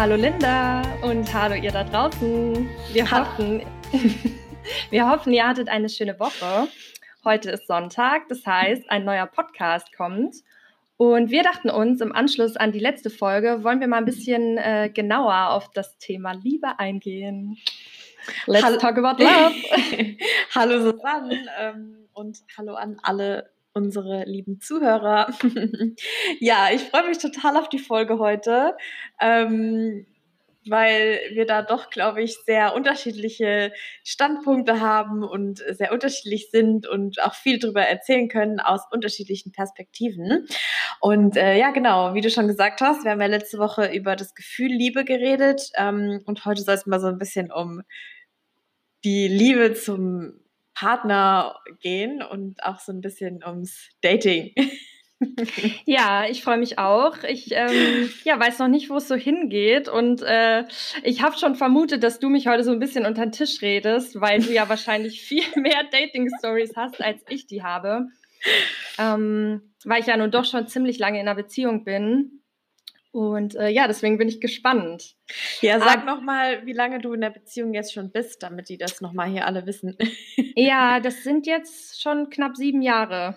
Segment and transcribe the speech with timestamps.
[0.00, 2.70] Hallo Linda und hallo ihr da draußen.
[2.90, 3.60] Wir hoffen,
[4.90, 6.68] wir hoffen, ihr hattet eine schöne Woche.
[7.22, 10.36] Heute ist Sonntag, das heißt, ein neuer Podcast kommt.
[10.96, 14.56] Und wir dachten uns, im Anschluss an die letzte Folge wollen wir mal ein bisschen
[14.56, 17.58] äh, genauer auf das Thema Liebe eingehen.
[18.46, 18.78] Let's hallo.
[18.78, 19.54] talk about love.
[20.54, 25.32] hallo Susanne ähm, und hallo an alle unsere lieben Zuhörer.
[26.40, 28.76] ja, ich freue mich total auf die Folge heute,
[29.20, 30.06] ähm,
[30.68, 33.72] weil wir da doch, glaube ich, sehr unterschiedliche
[34.04, 40.46] Standpunkte haben und sehr unterschiedlich sind und auch viel darüber erzählen können aus unterschiedlichen Perspektiven.
[41.00, 44.16] Und äh, ja, genau, wie du schon gesagt hast, wir haben ja letzte Woche über
[44.16, 47.82] das Gefühl Liebe geredet ähm, und heute soll es mal so ein bisschen um
[49.02, 50.34] die Liebe zum
[50.80, 54.52] Partner gehen und auch so ein bisschen ums Dating.
[55.84, 57.24] Ja, ich freue mich auch.
[57.24, 59.86] Ich ähm, ja, weiß noch nicht, wo es so hingeht.
[59.86, 60.64] Und äh,
[61.02, 64.18] ich habe schon vermutet, dass du mich heute so ein bisschen unter den Tisch redest,
[64.18, 68.06] weil du ja wahrscheinlich viel mehr Dating-Stories hast, als ich die habe.
[68.96, 72.39] Ähm, weil ich ja nun doch schon ziemlich lange in einer Beziehung bin.
[73.12, 75.16] Und äh, ja, deswegen bin ich gespannt.
[75.60, 78.68] Ja, sag ah, noch mal, wie lange du in der Beziehung jetzt schon bist, damit
[78.68, 79.96] die das noch mal hier alle wissen.
[80.54, 83.36] ja, das sind jetzt schon knapp sieben Jahre.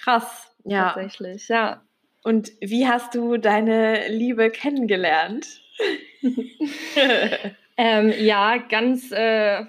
[0.00, 0.92] Krass, ja.
[0.92, 1.82] Tatsächlich, ja.
[2.24, 5.46] Und wie hast du deine Liebe kennengelernt?
[7.76, 9.64] ähm, ja, ganz, äh,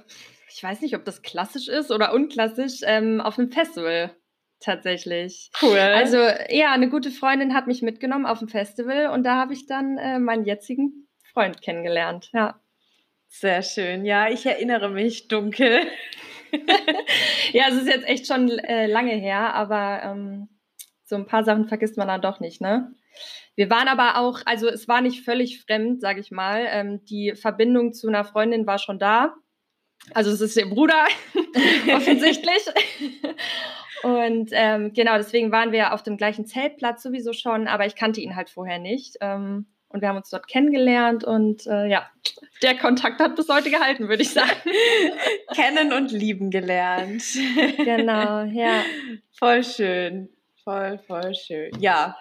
[0.48, 4.16] ich weiß nicht, ob das klassisch ist oder unklassisch, ähm, auf einem Festival
[4.64, 5.52] tatsächlich.
[5.62, 5.78] Cool.
[5.78, 6.18] Also
[6.50, 9.98] ja, eine gute Freundin hat mich mitgenommen auf dem Festival und da habe ich dann
[9.98, 12.30] äh, meinen jetzigen Freund kennengelernt.
[12.34, 12.60] Ja.
[13.28, 14.06] Sehr schön.
[14.06, 15.82] Ja, ich erinnere mich dunkel.
[17.52, 20.50] ja, es ist jetzt echt schon äh, lange her, aber ähm,
[21.04, 22.94] so ein paar Sachen vergisst man dann doch nicht, ne?
[23.56, 26.66] Wir waren aber auch, also es war nicht völlig fremd, sage ich mal.
[26.70, 29.36] Ähm, die Verbindung zu einer Freundin war schon da.
[30.14, 31.06] Also es ist ihr Bruder,
[31.96, 32.66] offensichtlich.
[34.04, 38.22] Und ähm, genau, deswegen waren wir auf dem gleichen Zeltplatz sowieso schon, aber ich kannte
[38.22, 39.16] ihn halt vorher nicht.
[39.22, 42.10] Ähm, und wir haben uns dort kennengelernt und äh, ja,
[42.64, 44.50] der Kontakt hat bis heute gehalten, würde ich sagen.
[45.56, 47.24] Kennen und lieben gelernt.
[47.78, 48.82] Genau, ja.
[49.38, 50.30] Voll schön.
[50.64, 51.72] Voll, voll schön.
[51.80, 52.18] Ja.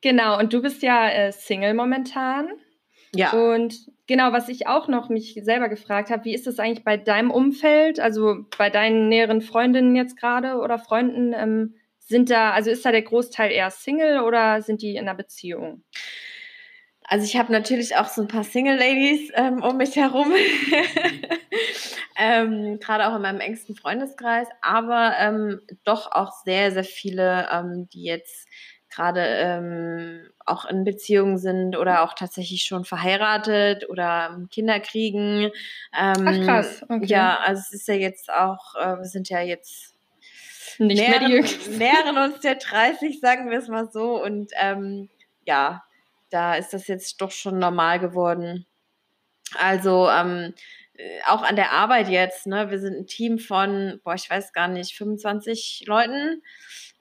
[0.00, 2.48] genau, und du bist ja äh, Single momentan.
[3.14, 3.30] Ja.
[3.30, 3.74] Und
[4.12, 7.30] genau, was ich auch noch mich selber gefragt habe, wie ist das eigentlich bei deinem
[7.30, 11.32] Umfeld, also bei deinen näheren Freundinnen jetzt gerade oder Freunden?
[11.32, 15.14] Ähm, sind da, also ist da der Großteil eher Single oder sind die in einer
[15.14, 15.82] Beziehung?
[17.04, 20.30] Also ich habe natürlich auch so ein paar Single-Ladies ähm, um mich herum,
[22.18, 27.88] ähm, gerade auch in meinem engsten Freundeskreis, aber ähm, doch auch sehr, sehr viele, ähm,
[27.94, 28.46] die jetzt
[28.92, 35.50] gerade ähm, auch in Beziehungen sind oder auch tatsächlich schon verheiratet oder Kinder kriegen.
[35.98, 37.06] Ähm, Ach krass, okay.
[37.06, 39.94] Ja, also es ist ja jetzt auch, äh, wir sind ja jetzt
[40.78, 44.22] nicht nähern, mehr die nähern uns der 30, sagen wir es mal so.
[44.22, 45.08] Und ähm,
[45.44, 45.82] ja,
[46.30, 48.66] da ist das jetzt doch schon normal geworden.
[49.58, 50.54] Also ähm,
[50.94, 52.70] äh, auch an der Arbeit jetzt, ne?
[52.70, 56.42] Wir sind ein Team von, boah, ich weiß gar nicht, 25 Leuten.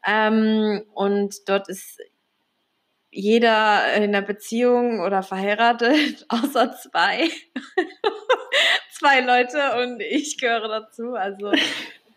[0.05, 1.99] Ähm, und dort ist
[3.11, 7.29] jeder in einer Beziehung oder verheiratet, außer zwei.
[8.91, 11.15] zwei Leute und ich gehöre dazu.
[11.15, 11.51] Also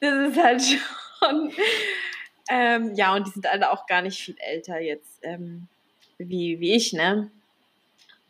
[0.00, 0.62] das ist halt
[1.19, 1.53] schon.
[2.49, 5.67] Ähm, ja, und die sind alle auch gar nicht viel älter jetzt ähm,
[6.19, 7.31] wie, wie ich, ne?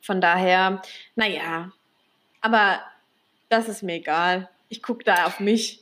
[0.01, 0.83] Von daher,
[1.17, 1.73] naja,
[2.41, 2.81] aber
[3.49, 4.51] das ist mir egal.
[4.69, 5.81] Ich gucke da auf mich.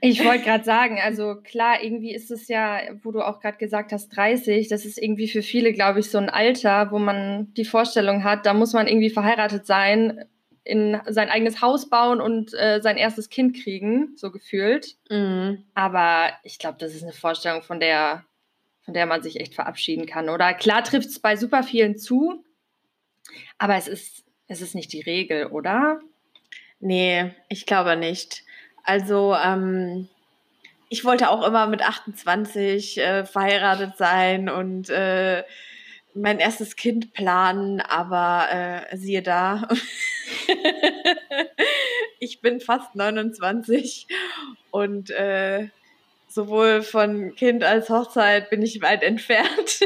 [0.00, 3.92] Ich wollte gerade sagen, also klar, irgendwie ist es ja, wo du auch gerade gesagt
[3.92, 7.64] hast, 30, das ist irgendwie für viele, glaube ich, so ein Alter, wo man die
[7.64, 10.24] Vorstellung hat, da muss man irgendwie verheiratet sein,
[10.64, 14.96] in sein eigenes Haus bauen und äh, sein erstes Kind kriegen, so gefühlt.
[15.10, 15.64] Mhm.
[15.74, 18.24] Aber ich glaube, das ist eine Vorstellung, von der,
[18.82, 20.30] von der man sich echt verabschieden kann.
[20.30, 22.42] Oder klar trifft es bei super vielen zu,
[23.58, 26.00] aber es ist, es ist nicht die Regel, oder?
[26.80, 28.43] Nee, ich glaube nicht.
[28.84, 30.08] Also ähm,
[30.88, 35.42] ich wollte auch immer mit 28 äh, verheiratet sein und äh,
[36.14, 39.66] mein erstes Kind planen, aber äh, siehe da,
[42.20, 44.06] ich bin fast 29
[44.70, 45.68] und äh,
[46.28, 49.80] sowohl von Kind als Hochzeit bin ich weit entfernt.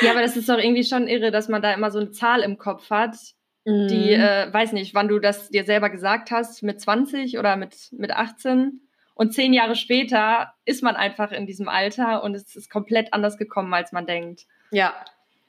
[0.00, 2.40] ja, aber das ist doch irgendwie schon irre, dass man da immer so eine Zahl
[2.40, 3.16] im Kopf hat
[3.64, 3.88] Mhm.
[3.88, 7.74] Die, äh, weiß nicht, wann du das dir selber gesagt hast, mit 20 oder mit,
[7.92, 8.80] mit 18.
[9.14, 13.36] Und zehn Jahre später ist man einfach in diesem Alter und es ist komplett anders
[13.36, 14.46] gekommen, als man denkt.
[14.70, 14.94] Ja,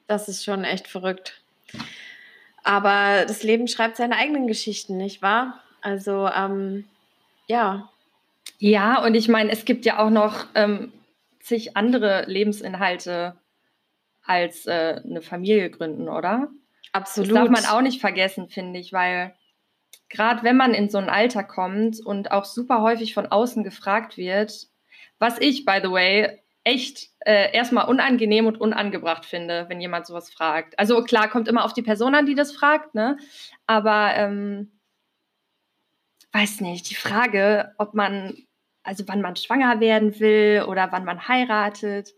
[0.08, 1.42] das ist schon echt verrückt.
[2.64, 5.62] Aber das Leben schreibt seine eigenen Geschichten, nicht wahr?
[5.82, 6.86] Also, ähm,
[7.48, 7.90] ja.
[8.60, 10.94] Ja, und ich meine, es gibt ja auch noch ähm,
[11.40, 13.36] zig andere Lebensinhalte
[14.26, 16.50] als äh, eine Familie gründen, oder?
[16.94, 17.32] Absolut.
[17.32, 19.36] Das darf man auch nicht vergessen, finde ich, weil
[20.10, 24.16] gerade wenn man in so ein Alter kommt und auch super häufig von außen gefragt
[24.16, 24.68] wird,
[25.20, 30.32] was ich, by the way, echt äh, erstmal unangenehm und unangebracht finde, wenn jemand sowas
[30.32, 30.78] fragt.
[30.80, 33.18] Also klar, kommt immer auf die Person an, die das fragt, ne?
[33.68, 34.72] Aber ähm,
[36.32, 38.38] weiß nicht, die Frage, ob man,
[38.84, 42.14] also wann man schwanger werden will oder wann man heiratet,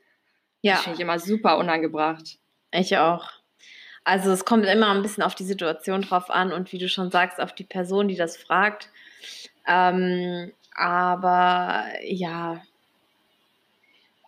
[0.61, 0.75] ja.
[0.75, 2.37] finde ich immer super unangebracht.
[2.71, 3.29] Ich auch.
[4.05, 7.11] Also es kommt immer ein bisschen auf die Situation drauf an und wie du schon
[7.11, 8.89] sagst, auf die Person, die das fragt.
[9.67, 12.61] Ähm, aber ja,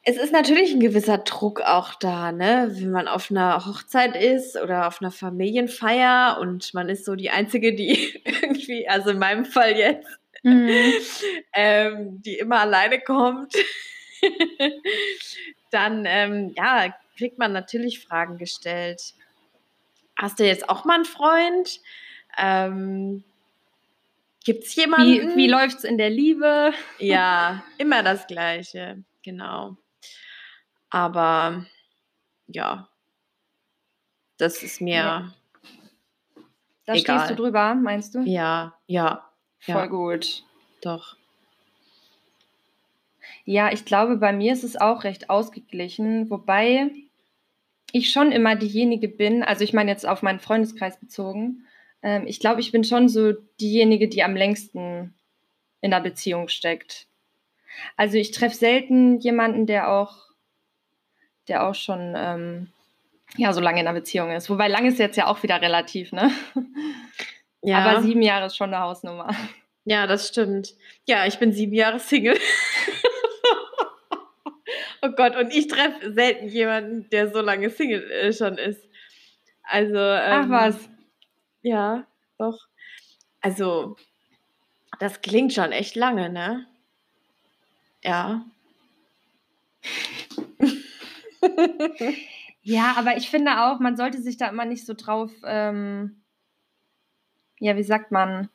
[0.09, 2.69] es ist natürlich ein gewisser Druck auch da, ne?
[2.71, 7.30] Wenn man auf einer Hochzeit ist oder auf einer Familienfeier und man ist so die
[7.30, 10.07] Einzige, die irgendwie, also in meinem Fall jetzt,
[10.44, 10.71] mhm.
[11.53, 13.53] ähm, die immer alleine kommt,
[15.71, 19.13] dann ähm, ja, kriegt man natürlich Fragen gestellt.
[20.18, 21.80] Hast du jetzt auch mal einen Freund?
[22.38, 23.24] Ähm,
[24.44, 25.36] Gibt es jemanden?
[25.36, 26.74] Wie, wie läuft es in der Liebe?
[26.98, 29.78] Ja, immer das Gleiche, genau.
[30.90, 31.66] Aber
[32.48, 32.90] ja,
[34.38, 34.96] das ist mir.
[34.96, 35.34] Ja.
[36.86, 37.19] Da egal.
[37.19, 38.22] stehst du drüber, meinst du?
[38.22, 39.30] Ja, ja.
[39.60, 39.86] Voll ja.
[39.88, 40.44] gut.
[40.81, 41.18] Doch.
[43.44, 46.92] Ja, ich glaube, bei mir ist es auch recht ausgeglichen, wobei
[47.92, 51.66] ich schon immer diejenige bin, also ich meine jetzt auf meinen Freundeskreis bezogen,
[52.04, 55.16] ähm, ich glaube, ich bin schon so diejenige, die am längsten
[55.81, 57.07] in der Beziehung steckt.
[57.95, 60.16] Also ich treffe selten jemanden, der auch,
[61.48, 62.68] der auch schon ähm,
[63.36, 64.50] ja so lange in einer Beziehung ist.
[64.50, 66.31] Wobei lang ist jetzt ja auch wieder relativ, ne?
[67.62, 67.80] Ja.
[67.80, 69.36] Aber sieben Jahre ist schon eine Hausnummer.
[69.83, 70.75] Ja, das stimmt.
[71.06, 72.38] Ja, ich bin sieben Jahre Single.
[75.07, 78.83] Oh Gott, und ich treffe selten jemanden, der so lange Single äh, schon ist.
[79.63, 79.98] Also.
[79.98, 80.89] Ähm, Ach was.
[81.62, 82.06] Ja,
[82.38, 82.68] doch.
[83.42, 83.95] Also,
[85.00, 86.68] das klingt schon echt lange, ne?
[88.04, 88.45] Ja.
[92.62, 96.21] ja, aber ich finde auch, man sollte sich da immer nicht so drauf, ähm,
[97.59, 98.50] ja, wie sagt man,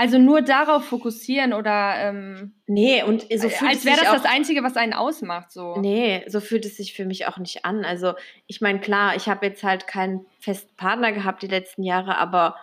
[0.00, 4.24] also nur darauf fokussieren oder ähm, nee und so fühlt als wäre das auch, das
[4.24, 5.76] Einzige, was einen ausmacht so.
[5.76, 7.84] Nee, so fühlt es sich für mich auch nicht an.
[7.84, 8.14] Also
[8.46, 12.56] ich meine klar, ich habe jetzt halt keinen festen Partner gehabt die letzten Jahre, aber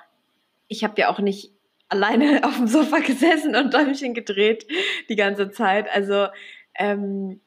[0.67, 1.51] ich habe ja auch nicht
[1.89, 4.65] alleine auf dem Sofa gesessen und Däumchen gedreht
[5.07, 5.87] die ganze Zeit.
[5.93, 6.29] Also
[6.73, 7.39] ähm,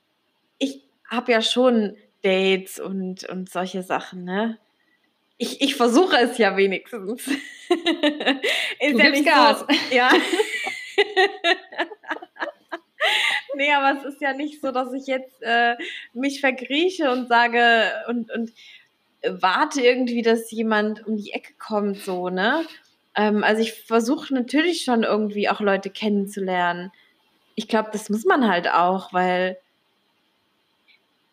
[0.59, 4.57] ich habe ja schon Dates und und solche Sachen, ne?
[5.41, 7.27] Ich, ich versuche es ja wenigstens.
[7.27, 9.61] ist du ja nicht Gas.
[9.61, 10.11] So, ja.
[13.55, 15.77] nee, aber es ist ja nicht so, dass ich jetzt äh,
[16.13, 18.53] mich vergrieche und sage und, und
[19.27, 22.67] warte irgendwie, dass jemand um die Ecke kommt, so, ne?
[23.17, 26.93] Ähm, also ich versuche natürlich schon irgendwie auch Leute kennenzulernen.
[27.55, 29.57] Ich glaube, das muss man halt auch, weil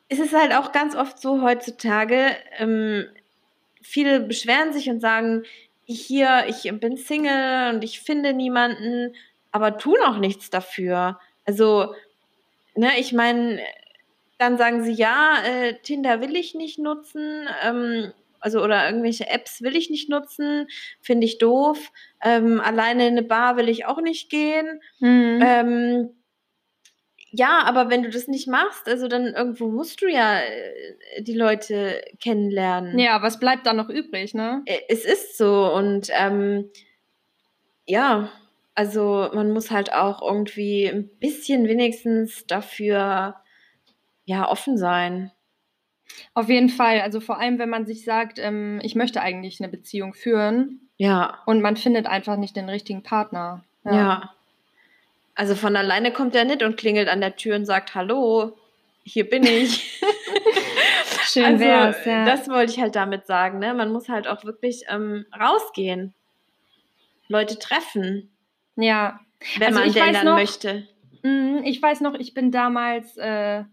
[0.07, 3.07] es ist halt auch ganz oft so heutzutage, ähm,
[3.87, 5.43] viele beschweren sich und sagen,
[5.85, 9.15] hier, ich bin Single und ich finde niemanden,
[9.51, 11.19] aber tun auch nichts dafür.
[11.45, 11.93] Also,
[12.75, 13.61] ne, ich meine,
[14.37, 19.61] dann sagen sie, ja, äh, Tinder will ich nicht nutzen, ähm, also oder irgendwelche Apps
[19.61, 20.67] will ich nicht nutzen,
[21.01, 21.91] finde ich doof.
[22.21, 24.81] Ähm, alleine in eine Bar will ich auch nicht gehen.
[24.99, 25.39] Mhm.
[25.41, 26.09] Ähm,
[27.31, 31.33] ja, aber wenn du das nicht machst, also dann irgendwo musst du ja äh, die
[31.33, 32.97] Leute kennenlernen.
[32.97, 34.63] Ja, was bleibt da noch übrig, ne?
[34.87, 36.69] Es ist so und ähm,
[37.85, 38.29] ja,
[38.75, 43.35] also man muss halt auch irgendwie ein bisschen wenigstens dafür
[44.25, 45.31] ja offen sein.
[46.33, 49.69] Auf jeden Fall, also vor allem, wenn man sich sagt, ähm, ich möchte eigentlich eine
[49.69, 50.89] Beziehung führen.
[50.97, 51.39] Ja.
[51.45, 53.63] Und man findet einfach nicht den richtigen Partner.
[53.83, 53.93] ja.
[53.93, 54.33] ja.
[55.37, 58.57] Also von alleine kommt er nicht und klingelt an der Tür und sagt, hallo,
[59.03, 60.01] hier bin ich.
[61.27, 62.25] Schön also, wär's, ja.
[62.25, 63.75] Das wollte ich halt damit sagen, ne?
[63.75, 66.15] Man muss halt auch wirklich ähm, rausgehen.
[67.27, 68.35] Leute treffen.
[68.77, 69.19] Ja.
[69.59, 70.87] Wenn also man denn dann noch, möchte.
[71.21, 73.63] Mh, ich weiß noch, ich bin damals äh,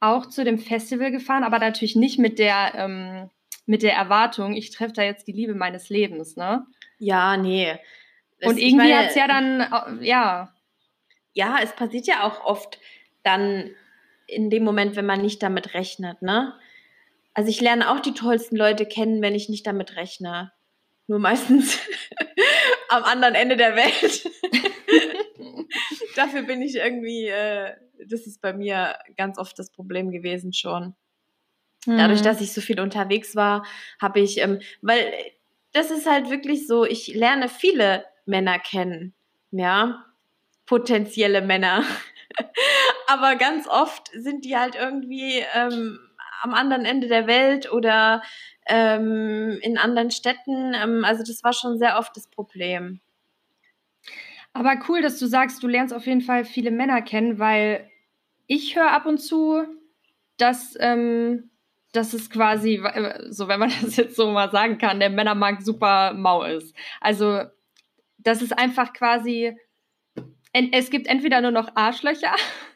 [0.00, 3.28] auch zu dem Festival gefahren, aber natürlich nicht mit der, ähm,
[3.66, 6.64] mit der Erwartung, ich treffe da jetzt die Liebe meines Lebens, ne?
[6.98, 7.78] Ja, nee.
[8.42, 10.54] Und irgendwie hat es ja dann, ja,
[11.32, 12.78] ja, es passiert ja auch oft
[13.22, 13.70] dann
[14.26, 16.54] in dem Moment, wenn man nicht damit rechnet, ne?
[17.34, 20.52] Also ich lerne auch die tollsten Leute kennen, wenn ich nicht damit rechne.
[21.06, 21.78] Nur meistens
[22.88, 24.28] am anderen Ende der Welt.
[26.16, 27.74] Dafür bin ich irgendwie, äh,
[28.06, 30.94] das ist bei mir ganz oft das Problem gewesen schon.
[31.86, 32.24] Dadurch, mhm.
[32.24, 33.64] dass ich so viel unterwegs war,
[34.00, 35.12] habe ich, ähm, weil
[35.72, 39.14] das ist halt wirklich so, ich lerne viele Männer kennen,
[39.50, 40.04] ja,
[40.66, 41.82] potenzielle Männer.
[43.06, 45.98] Aber ganz oft sind die halt irgendwie ähm,
[46.42, 48.22] am anderen Ende der Welt oder
[48.66, 50.74] ähm, in anderen Städten.
[50.74, 53.00] Ähm, also das war schon sehr oft das Problem.
[54.52, 57.90] Aber cool, dass du sagst, du lernst auf jeden Fall viele Männer kennen, weil
[58.46, 59.64] ich höre ab und zu,
[60.36, 61.50] dass, ähm,
[61.92, 65.64] dass es quasi, äh, so wenn man das jetzt so mal sagen kann, der Männermarkt
[65.64, 66.74] super mau ist.
[67.00, 67.44] Also,
[68.28, 69.56] das ist einfach quasi,
[70.52, 72.34] es gibt entweder nur noch Arschlöcher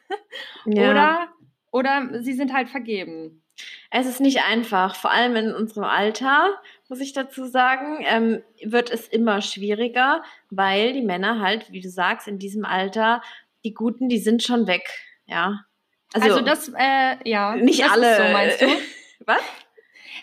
[0.65, 0.89] ja.
[0.89, 1.27] oder,
[1.71, 3.43] oder sie sind halt vergeben.
[3.91, 8.89] Es ist nicht einfach, vor allem in unserem Alter, muss ich dazu sagen, ähm, wird
[8.89, 13.21] es immer schwieriger, weil die Männer halt, wie du sagst, in diesem Alter,
[13.63, 14.89] die Guten, die sind schon weg,
[15.27, 15.65] ja.
[16.13, 17.55] Also, also das, äh, ja.
[17.55, 18.11] Nicht alle.
[18.11, 18.67] Ist so, meinst du?
[19.25, 19.41] Was?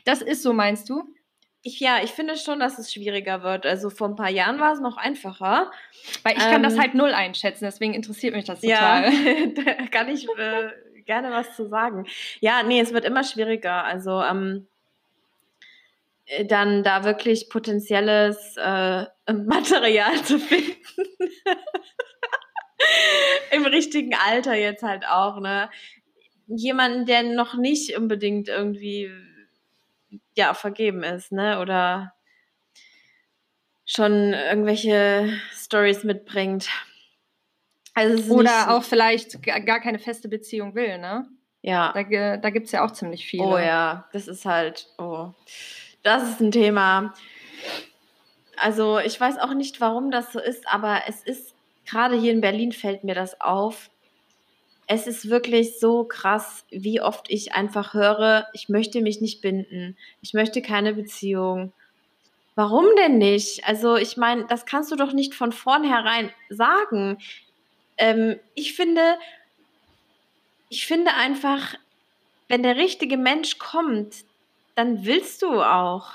[0.05, 1.05] Das ist so, meinst du?
[1.63, 3.67] Ich, ja, ich finde schon, dass es schwieriger wird.
[3.67, 5.71] Also vor ein paar Jahren war es noch einfacher.
[6.23, 9.13] Weil ich ähm, kann das ähm, halt null einschätzen, deswegen interessiert mich das total.
[9.13, 10.71] Ja, da kann ich äh,
[11.05, 12.07] gerne was zu sagen.
[12.41, 13.85] Ja, nee, es wird immer schwieriger.
[13.85, 14.69] Also ähm,
[16.31, 20.77] äh, dann da wirklich potenzielles äh, Material zu finden.
[23.51, 25.69] Im richtigen Alter jetzt halt auch, ne?
[26.47, 29.11] Jemanden, der noch nicht unbedingt irgendwie
[30.35, 31.61] ja vergeben ist, ne?
[31.61, 32.15] Oder
[33.85, 36.69] schon irgendwelche Stories mitbringt.
[37.95, 41.29] Also Oder auch vielleicht gar keine feste Beziehung will, ne?
[41.63, 41.93] Ja.
[41.93, 43.45] Da, da gibt es ja auch ziemlich viele.
[43.45, 45.33] Oh ja, das ist halt, oh,
[46.03, 47.13] das ist ein Thema.
[48.57, 52.41] Also ich weiß auch nicht, warum das so ist, aber es ist, gerade hier in
[52.41, 53.91] Berlin fällt mir das auf.
[54.93, 59.97] Es ist wirklich so krass, wie oft ich einfach höre, ich möchte mich nicht binden,
[60.21, 61.73] ich möchte keine Beziehung.
[62.57, 63.65] Warum denn nicht?
[63.67, 67.19] Also ich meine, das kannst du doch nicht von vornherein sagen
[68.01, 69.03] ähm, ich finde,
[70.71, 71.75] ich finde einfach,
[72.49, 74.25] wenn der richtige Mensch kommt,
[74.75, 76.13] dann willst du auch.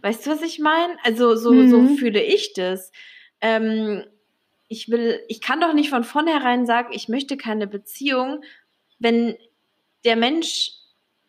[0.00, 0.96] Weißt du, was ich meine?
[1.04, 1.70] Also so, mhm.
[1.70, 2.90] so fühle ich das.
[3.40, 4.04] Ähm,
[4.74, 8.42] ich will, ich kann doch nicht von vornherein sagen, ich möchte keine Beziehung,
[8.98, 9.36] wenn
[10.04, 10.72] der Mensch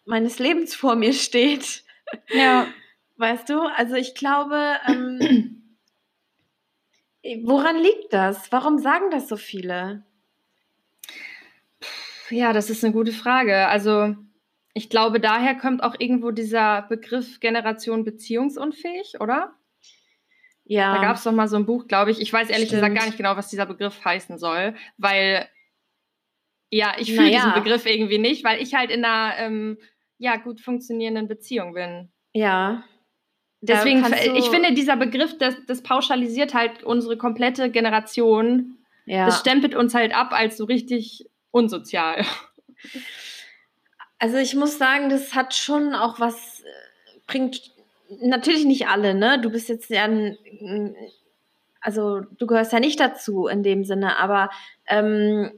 [0.05, 1.83] meines Lebens vor mir steht.
[2.29, 2.67] Ja.
[3.17, 3.61] Weißt du?
[3.61, 5.55] Also ich glaube, ähm,
[7.43, 8.51] Woran liegt das?
[8.51, 10.03] Warum sagen das so viele?
[12.29, 13.67] Ja, das ist eine gute Frage.
[13.67, 14.15] Also
[14.75, 19.55] ich glaube, daher kommt auch irgendwo dieser Begriff Generation beziehungsunfähig, oder?
[20.65, 20.95] Ja.
[20.95, 22.19] Da gab es doch mal so ein Buch, glaube ich.
[22.19, 22.81] Ich weiß ehrlich Stimmt.
[22.81, 25.47] gesagt gar nicht genau, was dieser Begriff heißen soll, weil
[26.71, 27.37] ja, ich fühle naja.
[27.37, 29.77] diesen Begriff irgendwie nicht, weil ich halt in einer ähm,
[30.17, 32.11] ja, gut funktionierenden Beziehung bin.
[32.33, 32.83] Ja.
[33.61, 34.05] Deswegen,
[34.35, 38.77] ich finde, dieser Begriff, das, das pauschalisiert halt unsere komplette Generation.
[39.05, 39.25] Ja.
[39.25, 42.25] Das stempelt uns halt ab als so richtig unsozial.
[44.17, 47.74] Also ich muss sagen, das hat schon auch was, äh, bringt
[48.21, 49.39] natürlich nicht alle, ne?
[49.41, 50.07] Du bist jetzt ja
[51.81, 54.49] also du gehörst ja nicht dazu in dem Sinne, aber
[54.87, 55.51] ähm,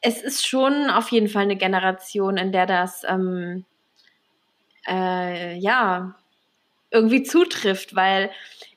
[0.00, 3.64] es ist schon auf jeden Fall eine Generation, in der das ähm,
[4.88, 6.16] äh, ja
[6.90, 8.30] irgendwie zutrifft, weil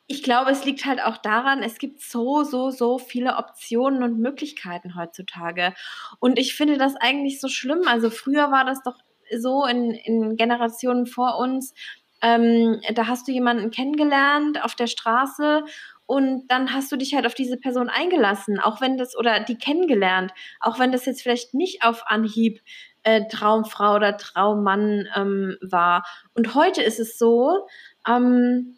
[0.05, 4.19] ich glaube, es liegt halt auch daran, es gibt so, so, so viele Optionen und
[4.19, 5.73] Möglichkeiten heutzutage.
[6.19, 7.87] Und ich finde das eigentlich so schlimm.
[7.87, 8.97] Also früher war das doch
[9.39, 11.73] so in, in Generationen vor uns,
[12.21, 15.63] ähm, da hast du jemanden kennengelernt auf der Straße
[16.05, 19.57] und dann hast du dich halt auf diese Person eingelassen, auch wenn das oder die
[19.57, 22.59] kennengelernt, auch wenn das jetzt vielleicht nicht auf Anhieb
[23.03, 26.03] äh, Traumfrau oder Traummann ähm, war.
[26.33, 27.67] Und heute ist es so,
[28.07, 28.75] ähm,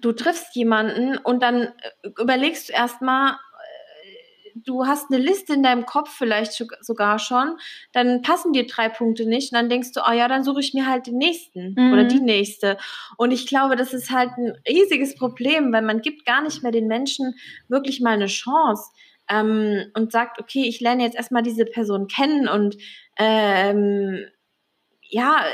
[0.00, 1.62] du triffst jemanden und dann
[2.02, 3.36] äh, überlegst du erstmal,
[4.64, 7.56] du hast eine Liste in deinem Kopf vielleicht sogar schon,
[7.92, 10.74] dann passen dir drei Punkte nicht und dann denkst du, oh ja, dann suche ich
[10.74, 11.92] mir halt den nächsten mhm.
[11.92, 12.78] oder die nächste.
[13.16, 16.72] Und ich glaube, das ist halt ein riesiges Problem, weil man gibt gar nicht mehr
[16.72, 17.34] den Menschen
[17.68, 18.90] wirklich mal eine Chance
[19.28, 22.76] ähm, und sagt, okay, ich lerne jetzt erstmal diese Person kennen und
[23.18, 24.24] ähm,
[25.02, 25.44] ja,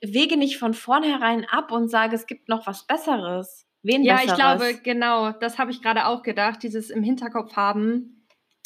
[0.00, 3.66] wege nicht von vornherein ab und sage, es gibt noch was Besseres.
[3.82, 4.32] Wen ja, Besseres?
[4.32, 8.21] ich glaube, genau, das habe ich gerade auch gedacht, dieses im Hinterkopf haben.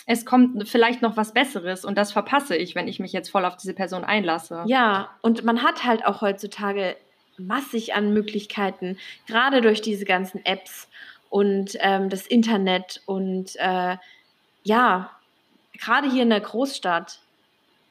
[0.07, 3.45] Es kommt vielleicht noch was Besseres und das verpasse ich, wenn ich mich jetzt voll
[3.45, 4.63] auf diese Person einlasse.
[4.67, 6.97] Ja, und man hat halt auch heutzutage
[7.39, 10.89] massig an Möglichkeiten, gerade durch diese ganzen Apps
[11.29, 13.97] und ähm, das Internet und äh,
[14.63, 15.11] ja,
[15.79, 17.19] gerade hier in der Großstadt.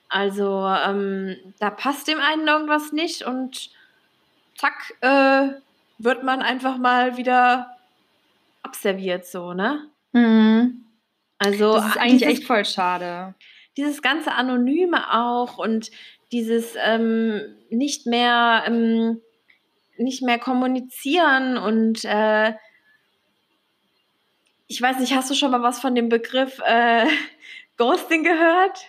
[0.07, 3.69] Also ähm, da passt dem einen irgendwas nicht und
[4.55, 5.49] zack, äh,
[5.97, 7.75] wird man einfach mal wieder
[8.63, 9.89] abserviert, so, ne?
[10.13, 10.84] Mhm.
[11.37, 13.35] Also das ist eigentlich dieses, echt voll schade.
[13.77, 15.91] Dieses ganze Anonyme auch und
[16.31, 19.21] dieses ähm, nicht mehr ähm,
[19.97, 22.53] nicht mehr kommunizieren und äh,
[24.67, 27.05] ich weiß nicht, hast du schon mal was von dem Begriff äh,
[27.77, 28.87] Ghosting gehört?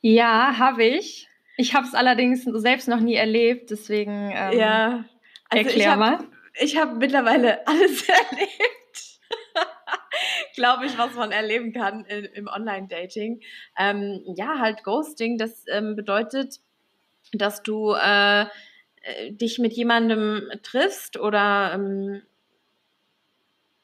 [0.00, 1.28] Ja, habe ich.
[1.56, 5.04] Ich habe es allerdings selbst noch nie erlebt, deswegen ähm, ja.
[5.48, 6.18] Also erklär ich hab, mal.
[6.60, 8.85] Ich habe mittlerweile alles erlebt.
[10.56, 13.42] Glaube ich, was man erleben kann in, im Online-Dating.
[13.78, 16.60] Ähm, ja, halt Ghosting, das ähm, bedeutet,
[17.32, 18.46] dass du äh,
[19.30, 22.22] dich mit jemandem triffst oder ähm,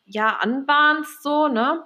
[0.04, 1.84] ja, anbahnst, so, ne?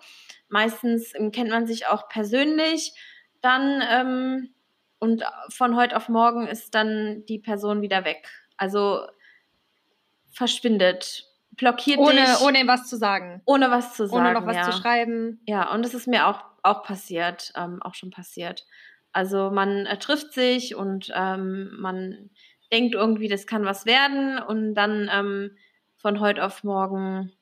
[0.48, 2.94] Meistens ähm, kennt man sich auch persönlich
[3.42, 4.54] dann ähm,
[4.98, 8.28] und von heute auf morgen ist dann die Person wieder weg.
[8.56, 9.06] Also
[10.32, 11.26] verschwindet,
[11.56, 12.40] blockiert ohne, dich.
[12.40, 13.42] Ohne was zu sagen.
[13.44, 14.20] Ohne was zu sagen.
[14.20, 14.70] Ohne noch was ja.
[14.70, 15.40] zu schreiben.
[15.46, 18.66] Ja, und es ist mir auch, auch passiert, ähm, auch schon passiert.
[19.12, 22.30] Also man äh, trifft sich und ähm, man
[22.72, 25.56] denkt irgendwie, das kann was werden und dann ähm,
[25.96, 27.32] von heute auf morgen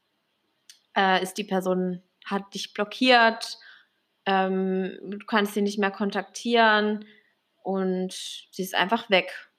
[0.96, 3.58] äh, ist die Person, hat dich blockiert,
[4.26, 7.04] ähm, du kannst sie nicht mehr kontaktieren
[7.62, 9.50] und sie ist einfach weg.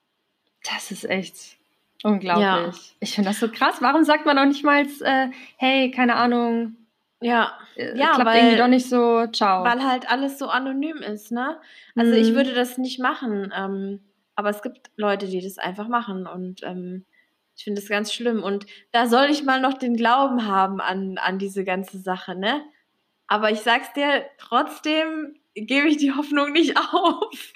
[0.64, 1.58] Das ist echt
[2.04, 2.44] unglaublich.
[2.44, 2.72] Ja.
[3.00, 3.82] Ich finde das so krass.
[3.82, 6.76] Warum sagt man auch nicht mal, äh, hey, keine Ahnung,
[7.22, 9.64] ja, äh, ja klappt weil, irgendwie doch nicht so, ciao.
[9.64, 11.60] Weil halt alles so anonym ist, ne?
[11.96, 12.18] Also mhm.
[12.18, 14.02] ich würde das nicht machen, ähm,
[14.36, 17.06] aber es gibt Leute, die das einfach machen und ähm,
[17.56, 18.44] ich finde das ganz schlimm.
[18.44, 22.62] Und da soll ich mal noch den Glauben haben an, an diese ganze Sache, ne?
[23.28, 27.54] Aber ich sag's dir, trotzdem gebe ich die Hoffnung nicht auf.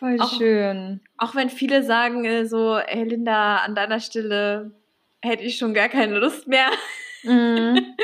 [0.00, 1.00] Voll auch, schön.
[1.18, 4.70] Auch wenn viele sagen äh, so, hey Linda, an deiner Stelle
[5.20, 6.70] hätte ich schon gar keine Lust mehr.
[7.22, 7.86] Mhm.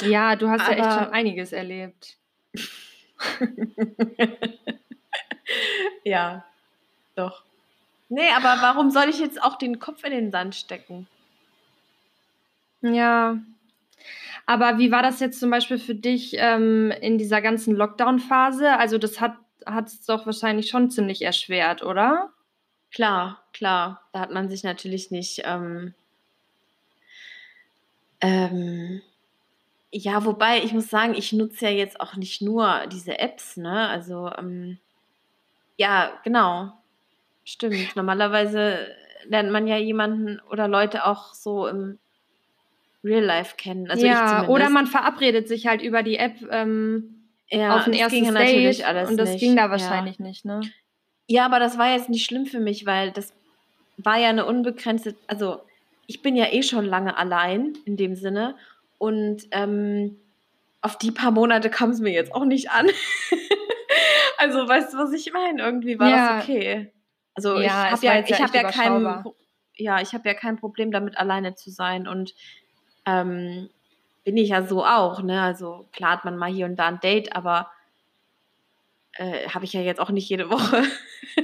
[0.00, 2.16] Ja, du hast Aber, ja echt schon einiges erlebt.
[6.04, 6.44] ja,
[7.14, 7.44] doch.
[8.08, 11.06] Nee, aber warum soll ich jetzt auch den Kopf in den Sand stecken?
[12.82, 13.38] Ja.
[14.46, 18.76] Aber wie war das jetzt zum Beispiel für dich ähm, in dieser ganzen Lockdown-Phase?
[18.76, 19.36] Also das hat
[19.66, 22.30] es doch wahrscheinlich schon ziemlich erschwert, oder?
[22.92, 24.02] Klar, klar.
[24.12, 25.42] Da hat man sich natürlich nicht.
[25.44, 25.94] Ähm,
[28.20, 29.02] ähm,
[29.90, 33.88] ja, wobei ich muss sagen, ich nutze ja jetzt auch nicht nur diese Apps, ne?
[33.88, 34.78] Also ähm,
[35.76, 36.72] ja, genau.
[37.44, 37.94] Stimmt.
[37.96, 38.94] Normalerweise
[39.26, 41.98] lernt man ja jemanden oder Leute auch so im
[43.04, 43.90] Real Life kennen.
[43.90, 47.13] Also ja, oder man verabredet sich halt über die App ähm,
[47.50, 49.40] ja, auf ein erstes Date alles und das nicht.
[49.40, 50.24] ging da wahrscheinlich ja.
[50.24, 50.60] nicht, ne?
[51.26, 53.32] Ja, aber das war jetzt nicht schlimm für mich, weil das
[53.96, 55.60] war ja eine unbegrenzte, also
[56.06, 58.56] ich bin ja eh schon lange allein in dem Sinne
[58.98, 60.16] und ähm,
[60.82, 62.88] auf die paar Monate kam es mir jetzt auch nicht an.
[64.38, 65.62] also weißt du, was ich meine?
[65.62, 66.36] Irgendwie war ja.
[66.36, 66.92] das okay.
[67.34, 69.24] Also ja, ich habe ja, ich habe ja kein,
[69.76, 72.34] ja, ich habe ja kein Problem damit, alleine zu sein und
[73.06, 73.70] ähm,
[74.24, 75.42] bin ich ja so auch, ne?
[75.42, 77.70] Also klar hat man mal hier und da ein Date, aber
[79.12, 80.82] äh, habe ich ja jetzt auch nicht jede Woche.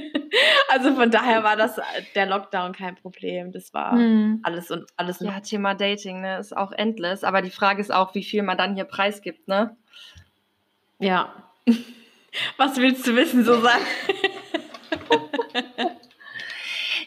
[0.69, 1.79] also von daher war das
[2.15, 3.51] der Lockdown kein Problem.
[3.51, 4.39] Das war hm.
[4.43, 5.19] alles und alles.
[5.19, 7.23] Ja, Thema Dating, ne, ist auch endless.
[7.23, 9.75] Aber die Frage ist auch, wie viel man dann hier preisgibt, ne?
[10.99, 11.33] Ja.
[12.57, 13.81] Was willst du wissen, Susanne?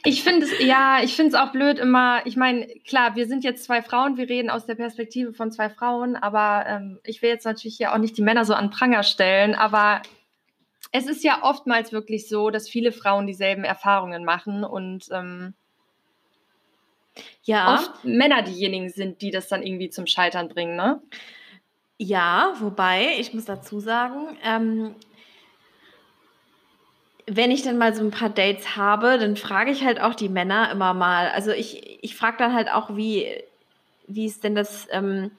[0.06, 3.42] Ich finde es, ja, ich finde es auch blöd immer, ich meine, klar, wir sind
[3.42, 7.30] jetzt zwei Frauen, wir reden aus der Perspektive von zwei Frauen, aber ähm, ich will
[7.30, 10.02] jetzt natürlich hier auch nicht die Männer so an Pranger stellen, aber
[10.92, 15.54] es ist ja oftmals wirklich so, dass viele Frauen dieselben Erfahrungen machen und ähm,
[17.44, 17.74] ja.
[17.74, 21.00] oft Männer diejenigen sind, die das dann irgendwie zum Scheitern bringen, ne?
[21.96, 24.96] Ja, wobei, ich muss dazu sagen, ähm,
[27.26, 30.28] wenn ich dann mal so ein paar Dates habe, dann frage ich halt auch die
[30.28, 31.28] Männer immer mal.
[31.30, 33.26] Also ich, ich frage dann halt auch, wie,
[34.06, 35.30] wie ist denn das ähm,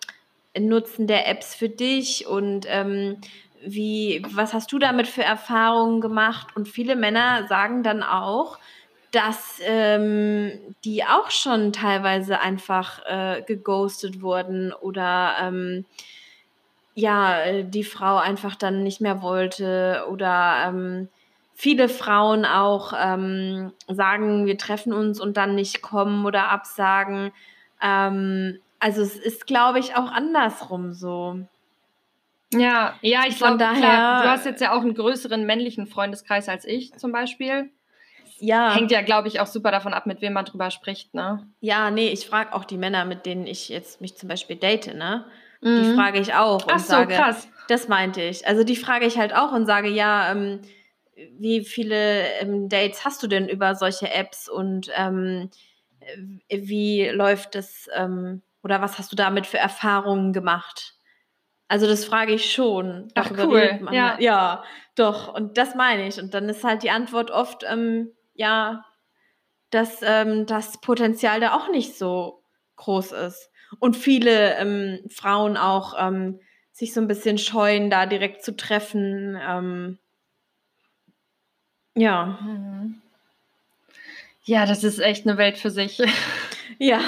[0.57, 3.17] Nutzen der Apps für dich und ähm,
[3.63, 6.55] wie, was hast du damit für Erfahrungen gemacht?
[6.55, 8.57] Und viele Männer sagen dann auch,
[9.11, 10.51] dass ähm,
[10.83, 15.85] die auch schon teilweise einfach äh, geghostet wurden oder ähm,
[16.95, 21.09] ja, äh, die Frau einfach dann nicht mehr wollte oder ähm,
[21.55, 27.31] viele Frauen auch ähm, sagen, wir treffen uns und dann nicht kommen oder absagen.
[27.81, 31.39] Ähm, also es ist, glaube ich, auch andersrum so.
[32.53, 34.21] Ja, ja, ich glaube, daher.
[34.21, 37.71] Du hast jetzt ja auch einen größeren männlichen Freundeskreis als ich zum Beispiel.
[38.39, 38.75] Ja.
[38.75, 41.47] Hängt ja, glaube ich, auch super davon ab, mit wem man drüber spricht, ne?
[41.61, 44.93] Ja, nee, ich frage auch die Männer, mit denen ich jetzt mich zum Beispiel date,
[44.93, 45.25] ne?
[45.61, 45.83] Mhm.
[45.83, 47.47] Die frage ich auch und Ach so, sage, krass.
[47.69, 48.45] das meinte ich.
[48.45, 50.59] Also die frage ich halt auch und sage, ja, ähm,
[51.15, 55.49] wie viele ähm, Dates hast du denn über solche Apps und ähm,
[56.49, 60.95] wie läuft das ähm, oder was hast du damit für Erfahrungen gemacht?
[61.67, 63.11] Also das frage ich schon.
[63.15, 64.17] Ach cool, ja.
[64.19, 64.63] ja,
[64.95, 65.33] doch.
[65.33, 66.19] Und das meine ich.
[66.19, 68.85] Und dann ist halt die Antwort oft, ähm, ja,
[69.71, 72.43] dass ähm, das Potenzial da auch nicht so
[72.75, 73.49] groß ist.
[73.79, 75.95] Und viele Frauen auch
[76.71, 79.37] sich so ein bisschen scheuen, da direkt zu treffen.
[81.95, 82.37] Ja.
[82.41, 83.01] Mhm.
[84.43, 86.01] Ja, das ist echt eine Welt für sich.
[86.77, 86.99] Ja.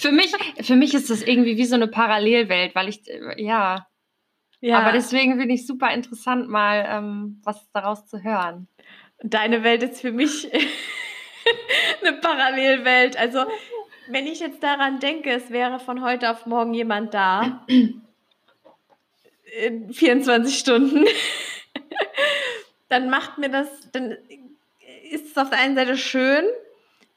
[0.00, 3.02] für mich, für mich ist das irgendwie wie so eine Parallelwelt, weil ich,
[3.36, 3.86] ja.
[4.60, 4.78] Ja.
[4.78, 8.66] Aber deswegen finde ich super interessant, mal ähm, was daraus zu hören.
[9.22, 10.50] Deine Welt ist für mich
[12.02, 13.16] eine Parallelwelt.
[13.16, 13.44] Also,
[14.08, 17.64] wenn ich jetzt daran denke, es wäre von heute auf morgen jemand da,
[19.62, 21.04] in 24 Stunden,
[22.94, 24.16] dann macht mir das, dann
[25.10, 26.44] ist es auf der einen Seite schön,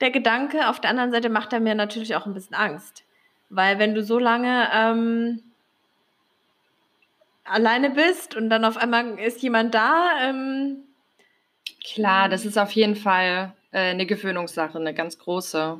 [0.02, 3.04] der Gedanke, auf der anderen Seite macht er mir natürlich auch ein bisschen Angst.
[3.50, 5.44] Weil wenn du so lange ähm,
[7.44, 10.10] alleine bist und dann auf einmal ist jemand da.
[10.22, 10.84] Ähm,
[11.84, 15.80] Klar, das ist auf jeden Fall äh, eine Gewöhnungssache, eine ganz große.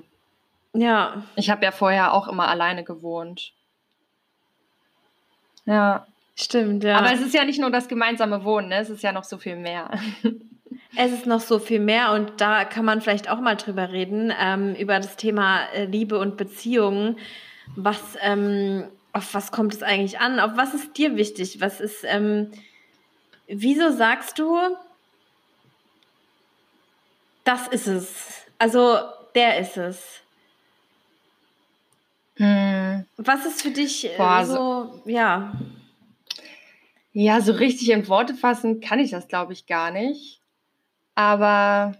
[0.74, 1.24] Ja.
[1.36, 3.52] Ich habe ja vorher auch immer alleine gewohnt.
[5.66, 6.06] Ja.
[6.40, 6.98] Stimmt, ja.
[6.98, 8.78] Aber es ist ja nicht nur das gemeinsame Wohnen, ne?
[8.78, 9.92] es ist ja noch so viel mehr.
[11.00, 14.34] Es ist noch so viel mehr und da kann man vielleicht auch mal drüber reden,
[14.40, 17.18] ähm, über das Thema äh, Liebe und Beziehungen.
[17.76, 20.40] Was, ähm, auf was kommt es eigentlich an?
[20.40, 21.62] Auf was ist dir wichtig?
[21.62, 22.50] Was ist, ähm,
[23.48, 24.58] wieso sagst du,
[27.44, 28.46] das ist es?
[28.58, 28.98] Also,
[29.36, 30.22] der ist es.
[32.38, 33.06] Hm.
[33.18, 35.54] Was ist für dich äh, Boah, so, so, ja.
[37.12, 40.42] Ja, so richtig in Worte fassen kann ich das, glaube ich, gar nicht.
[41.16, 41.96] Aber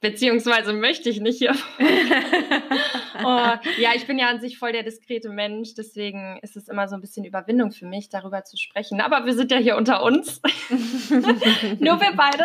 [0.00, 1.54] beziehungsweise möchte ich nicht hier.
[3.24, 6.88] oh, ja, ich bin ja an sich voll der diskrete Mensch, deswegen ist es immer
[6.88, 9.00] so ein bisschen Überwindung für mich, darüber zu sprechen.
[9.00, 10.42] Aber wir sind ja hier unter uns.
[11.08, 12.44] Nur wir beide.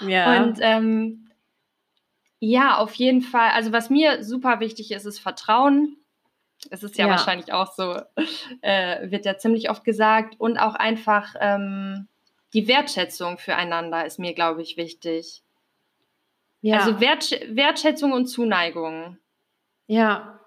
[0.00, 0.42] Ja.
[0.42, 1.28] Und ähm,
[2.40, 3.50] ja, auf jeden Fall.
[3.50, 5.96] Also was mir super wichtig ist, ist Vertrauen.
[6.70, 7.96] Es ist ja, ja, wahrscheinlich auch so,
[8.62, 10.34] äh, wird ja ziemlich oft gesagt.
[10.38, 12.08] Und auch einfach ähm,
[12.54, 15.42] die Wertschätzung füreinander ist mir, glaube ich, wichtig.
[16.60, 16.78] Ja.
[16.78, 19.18] Also Wertsch Wertschätzung und Zuneigung.
[19.86, 20.38] Ja.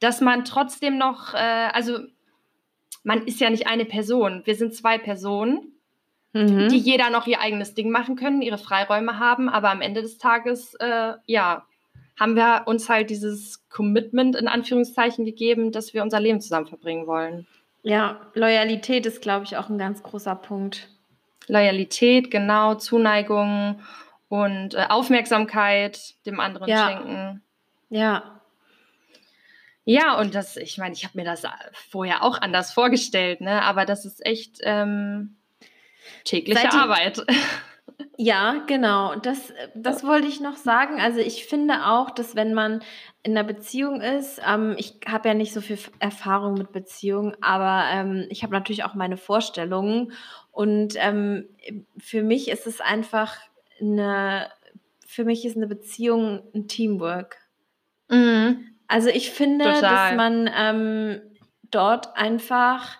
[0.00, 1.98] Dass man trotzdem noch, äh, also
[3.04, 5.72] man ist ja nicht eine Person, wir sind zwei Personen,
[6.32, 6.68] mhm.
[6.68, 10.18] die jeder noch ihr eigenes Ding machen können, ihre Freiräume haben, aber am Ende des
[10.18, 11.66] Tages, äh, ja,
[12.18, 17.06] haben wir uns halt dieses Commitment in Anführungszeichen gegeben, dass wir unser Leben zusammen verbringen
[17.06, 17.46] wollen.
[17.82, 20.88] Ja, Loyalität ist, glaube ich, auch ein ganz großer Punkt.
[21.48, 23.80] Loyalität, genau, Zuneigung
[24.28, 26.88] und äh, Aufmerksamkeit dem anderen ja.
[26.88, 27.42] schenken.
[27.90, 28.40] Ja.
[29.84, 31.42] Ja, und das, ich meine, ich habe mir das
[31.90, 33.62] vorher auch anders vorgestellt, ne?
[33.62, 35.36] Aber das ist echt ähm,
[36.24, 37.24] tägliche Arbeit.
[38.16, 39.16] Ja, genau.
[39.16, 41.00] Das, das wollte ich noch sagen.
[41.00, 42.82] Also ich finde auch, dass wenn man
[43.22, 47.84] in einer Beziehung ist, ähm, ich habe ja nicht so viel Erfahrung mit Beziehungen, aber
[47.92, 50.12] ähm, ich habe natürlich auch meine Vorstellungen.
[50.52, 51.48] Und ähm,
[51.98, 53.36] für mich ist es einfach
[53.80, 54.50] eine,
[55.06, 57.38] für mich ist eine Beziehung ein Teamwork.
[58.08, 58.76] Mhm.
[58.86, 59.80] Also ich finde, Total.
[59.80, 61.20] dass man ähm,
[61.70, 62.98] dort einfach,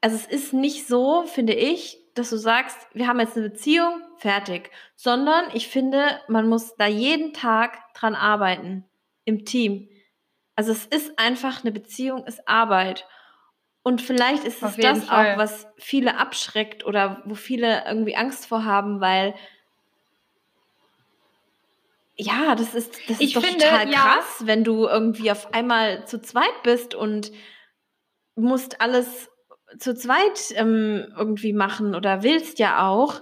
[0.00, 4.02] also es ist nicht so, finde ich, dass du sagst, wir haben jetzt eine Beziehung,
[4.18, 8.84] fertig, sondern ich finde, man muss da jeden Tag dran arbeiten
[9.24, 9.88] im Team.
[10.54, 13.06] Also es ist einfach eine Beziehung, ist Arbeit.
[13.82, 15.34] Und vielleicht ist es das Fall.
[15.34, 19.34] auch, was viele abschreckt oder wo viele irgendwie Angst vor haben, weil
[22.16, 24.46] ja, das ist, das ist doch finde, total krass, ja.
[24.46, 27.32] wenn du irgendwie auf einmal zu zweit bist und
[28.34, 29.30] musst alles
[29.78, 33.20] zu zweit ähm, irgendwie machen oder willst ja auch,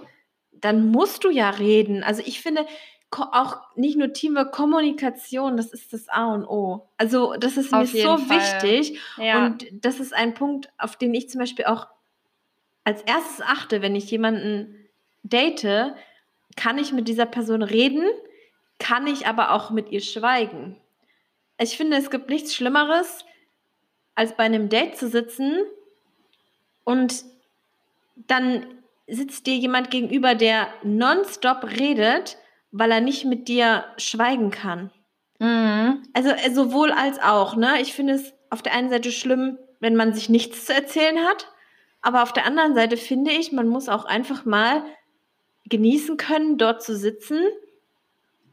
[0.51, 2.03] dann musst du ja reden.
[2.03, 2.65] Also ich finde,
[3.11, 6.89] auch nicht nur Teamwork, Kommunikation, das ist das A und O.
[6.97, 8.29] Also das ist mir so Fall.
[8.29, 9.45] wichtig ja.
[9.45, 11.87] und das ist ein Punkt, auf den ich zum Beispiel auch
[12.83, 14.75] als erstes achte, wenn ich jemanden
[15.23, 15.93] date,
[16.55, 18.05] kann ich mit dieser Person reden,
[18.79, 20.77] kann ich aber auch mit ihr schweigen.
[21.59, 23.25] Ich finde, es gibt nichts Schlimmeres,
[24.15, 25.57] als bei einem Date zu sitzen
[26.89, 27.23] und
[28.15, 28.65] dann
[29.05, 32.37] sitzt dir jemand gegenüber, der nonstop redet,
[32.71, 34.89] weil er nicht mit dir schweigen kann.
[35.37, 36.01] Mhm.
[36.13, 37.55] Also äh, sowohl als auch.
[37.55, 37.79] Ne?
[37.79, 41.51] Ich finde es auf der einen Seite schlimm, wenn man sich nichts zu erzählen hat,
[42.01, 44.83] aber auf der anderen Seite finde ich, man muss auch einfach mal
[45.65, 47.39] genießen können, dort zu sitzen,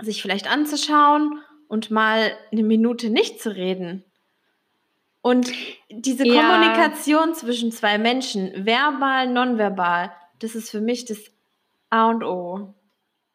[0.03, 4.05] sich vielleicht anzuschauen und mal eine Minute nicht zu reden.
[5.26, 5.50] Und
[5.90, 6.40] diese ja.
[6.40, 11.18] Kommunikation zwischen zwei Menschen, verbal, nonverbal, das ist für mich das
[11.90, 12.72] A und O.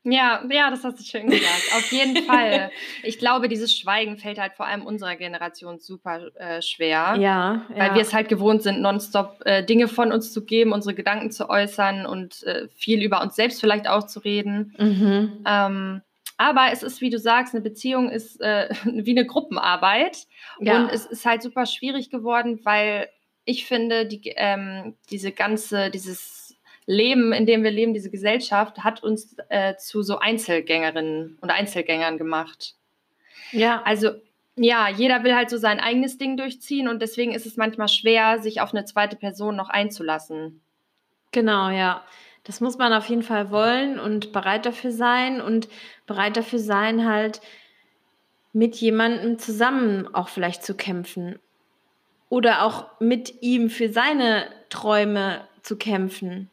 [0.04, 1.74] Ja, ja, das hast du schön gesagt.
[1.76, 2.72] Auf jeden Fall.
[3.04, 7.18] Ich glaube, dieses Schweigen fällt halt vor allem unserer Generation super äh, schwer.
[7.20, 7.96] Ja, Weil ja.
[7.96, 11.50] wir es halt gewohnt sind, nonstop äh, Dinge von uns zu geben, unsere Gedanken zu
[11.50, 14.74] äußern und äh, viel über uns selbst vielleicht auch zu reden.
[14.80, 15.44] Mhm.
[15.46, 16.02] Ähm,
[16.42, 20.26] aber es ist, wie du sagst, eine Beziehung ist äh, wie eine Gruppenarbeit.
[20.60, 20.82] Ja.
[20.82, 23.10] Und es ist halt super schwierig geworden, weil
[23.46, 29.04] ich finde, die, ähm, diese ganze, dieses Leben, in dem wir leben, diese Gesellschaft, hat
[29.04, 32.74] uns äh, zu so Einzelgängerinnen und Einzelgängern gemacht.
[33.52, 33.84] Ja.
[33.84, 34.10] Also
[34.56, 38.40] ja, jeder will halt so sein eigenes Ding durchziehen und deswegen ist es manchmal schwer,
[38.40, 40.62] sich auf eine zweite Person noch einzulassen.
[41.32, 42.04] Genau, ja.
[42.44, 45.68] Das muss man auf jeden Fall wollen und bereit dafür sein und
[46.08, 47.42] bereit dafür sein, halt
[48.54, 51.40] mit jemandem zusammen auch vielleicht zu kämpfen.
[52.30, 56.50] Oder auch mit ihm für seine Träume zu kämpfen.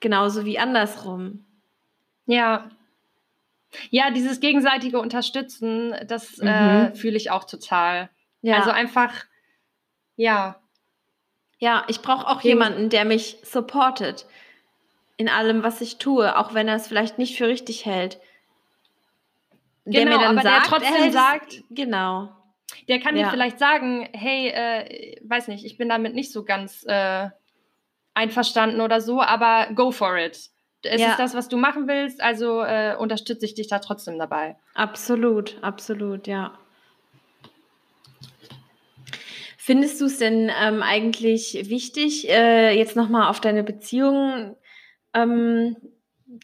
[0.00, 1.44] Genauso wie andersrum.
[2.26, 2.70] Ja.
[3.90, 6.48] Ja, dieses gegenseitige Unterstützen, das äh, mhm.
[6.48, 8.08] äh, fühle ich auch total.
[8.40, 8.58] Ja.
[8.58, 9.12] Also einfach,
[10.16, 10.60] ja.
[11.58, 14.26] Ja, ich brauche auch Gegen jemanden, der mich supportet
[15.18, 18.18] in allem, was ich tue, auch wenn er es vielleicht nicht für richtig hält.
[19.84, 22.30] Der genau, mir dann aber sagt, der trotzdem sagt, genau.
[22.88, 23.24] Der kann ja.
[23.24, 27.28] dir vielleicht sagen, hey, äh, weiß nicht, ich bin damit nicht so ganz äh,
[28.14, 30.50] einverstanden oder so, aber go for it.
[30.82, 31.10] Es ja.
[31.10, 34.56] ist das, was du machen willst, also äh, unterstütze ich dich da trotzdem dabei.
[34.74, 36.56] Absolut, absolut, ja.
[39.56, 44.56] Findest du es denn ähm, eigentlich wichtig, äh, jetzt nochmal auf deine Beziehung
[45.14, 45.76] ähm,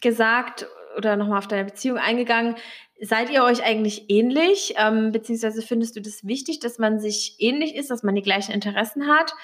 [0.01, 2.57] gesagt oder nochmal auf deine Beziehung eingegangen?
[3.01, 4.75] Seid ihr euch eigentlich ähnlich?
[4.77, 8.53] Ähm, beziehungsweise findest du das wichtig, dass man sich ähnlich ist, dass man die gleichen
[8.53, 9.35] Interessen hat?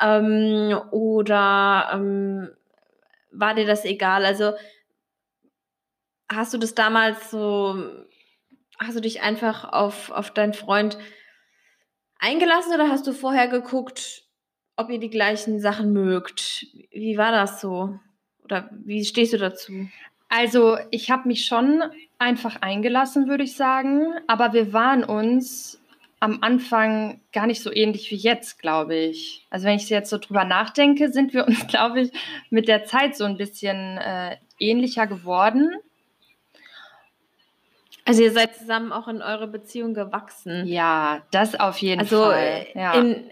[0.00, 2.50] Ähm, oder ähm,
[3.32, 4.24] war dir das egal?
[4.24, 4.52] Also
[6.28, 7.82] hast du das damals so,
[8.78, 10.98] hast du dich einfach auf, auf deinen Freund
[12.18, 14.24] eingelassen oder hast du vorher geguckt,
[14.76, 16.66] ob ihr die gleichen Sachen mögt?
[16.92, 17.98] Wie war das so?
[18.48, 19.88] Oder wie stehst du dazu?
[20.28, 21.82] Also ich habe mich schon
[22.18, 25.80] einfach eingelassen, würde ich sagen, aber wir waren uns
[26.20, 29.46] am Anfang gar nicht so ähnlich wie jetzt, glaube ich.
[29.50, 32.12] Also wenn ich jetzt so drüber nachdenke, sind wir uns, glaube ich,
[32.50, 35.76] mit der Zeit so ein bisschen äh, ähnlicher geworden.
[38.04, 40.66] Also ihr seid zusammen auch in eure Beziehung gewachsen.
[40.66, 42.66] Ja, das auf jeden also Fall.
[42.74, 42.94] Also ja.
[42.94, 43.30] in,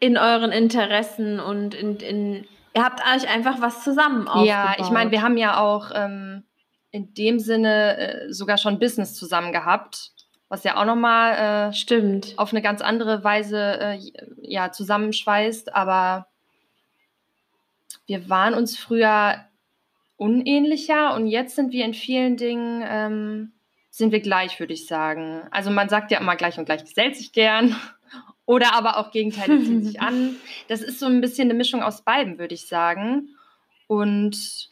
[0.00, 4.46] in euren Interessen und in, in, ihr habt euch einfach was zusammen aufgebaut.
[4.46, 6.44] Ja, ich meine, wir haben ja auch ähm,
[6.90, 10.12] in dem Sinne äh, sogar schon Business zusammen gehabt
[10.48, 13.98] was ja auch nochmal äh, stimmt auf eine ganz andere Weise äh,
[14.40, 15.74] ja zusammenschweißt.
[15.74, 16.26] Aber
[18.06, 19.44] wir waren uns früher
[20.16, 23.52] unähnlicher und jetzt sind wir in vielen Dingen ähm,
[23.90, 25.42] sind wir gleich, würde ich sagen.
[25.50, 27.76] Also man sagt ja immer gleich und gleich gesellt sich gern.
[28.48, 30.36] Oder aber auch Gegenteile ziehen sich an.
[30.68, 33.28] Das ist so ein bisschen eine Mischung aus beiden, würde ich sagen.
[33.88, 34.70] Und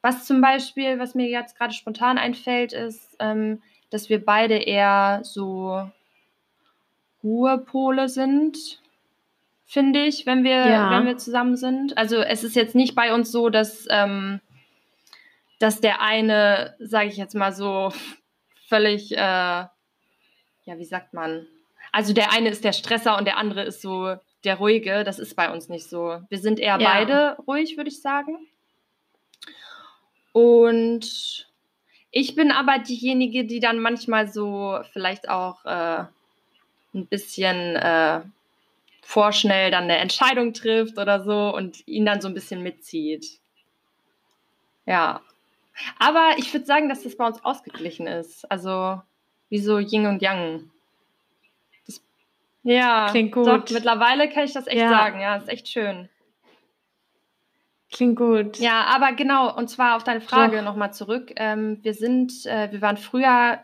[0.00, 5.20] was zum Beispiel, was mir jetzt gerade spontan einfällt, ist, ähm, dass wir beide eher
[5.22, 5.86] so
[7.22, 8.80] Ruhepole sind,
[9.66, 10.90] finde ich, wenn wir, ja.
[10.90, 11.98] wenn wir zusammen sind.
[11.98, 14.40] Also es ist jetzt nicht bei uns so, dass, ähm,
[15.58, 17.92] dass der eine, sage ich jetzt mal so,
[18.66, 19.68] völlig, äh, ja,
[20.66, 21.46] wie sagt man?
[21.94, 25.04] Also der eine ist der Stresser und der andere ist so der Ruhige.
[25.04, 26.20] Das ist bei uns nicht so.
[26.28, 26.92] Wir sind eher ja.
[26.92, 28.48] beide ruhig, würde ich sagen.
[30.32, 31.46] Und
[32.10, 36.04] ich bin aber diejenige, die dann manchmal so vielleicht auch äh,
[36.94, 38.22] ein bisschen äh,
[39.02, 43.38] vorschnell dann eine Entscheidung trifft oder so und ihn dann so ein bisschen mitzieht.
[44.84, 45.20] Ja.
[46.00, 48.50] Aber ich würde sagen, dass das bei uns ausgeglichen ist.
[48.50, 49.00] Also
[49.48, 50.72] wie so Yin und Yang.
[52.64, 53.46] Ja, klingt gut.
[53.46, 54.88] Doch, mittlerweile kann ich das echt ja.
[54.88, 55.20] sagen.
[55.20, 56.08] Ja, ist echt schön.
[57.92, 58.58] Klingt gut.
[58.58, 61.32] Ja, aber genau, und zwar auf deine Frage nochmal zurück.
[61.36, 63.60] Ähm, wir sind, äh, wir waren früher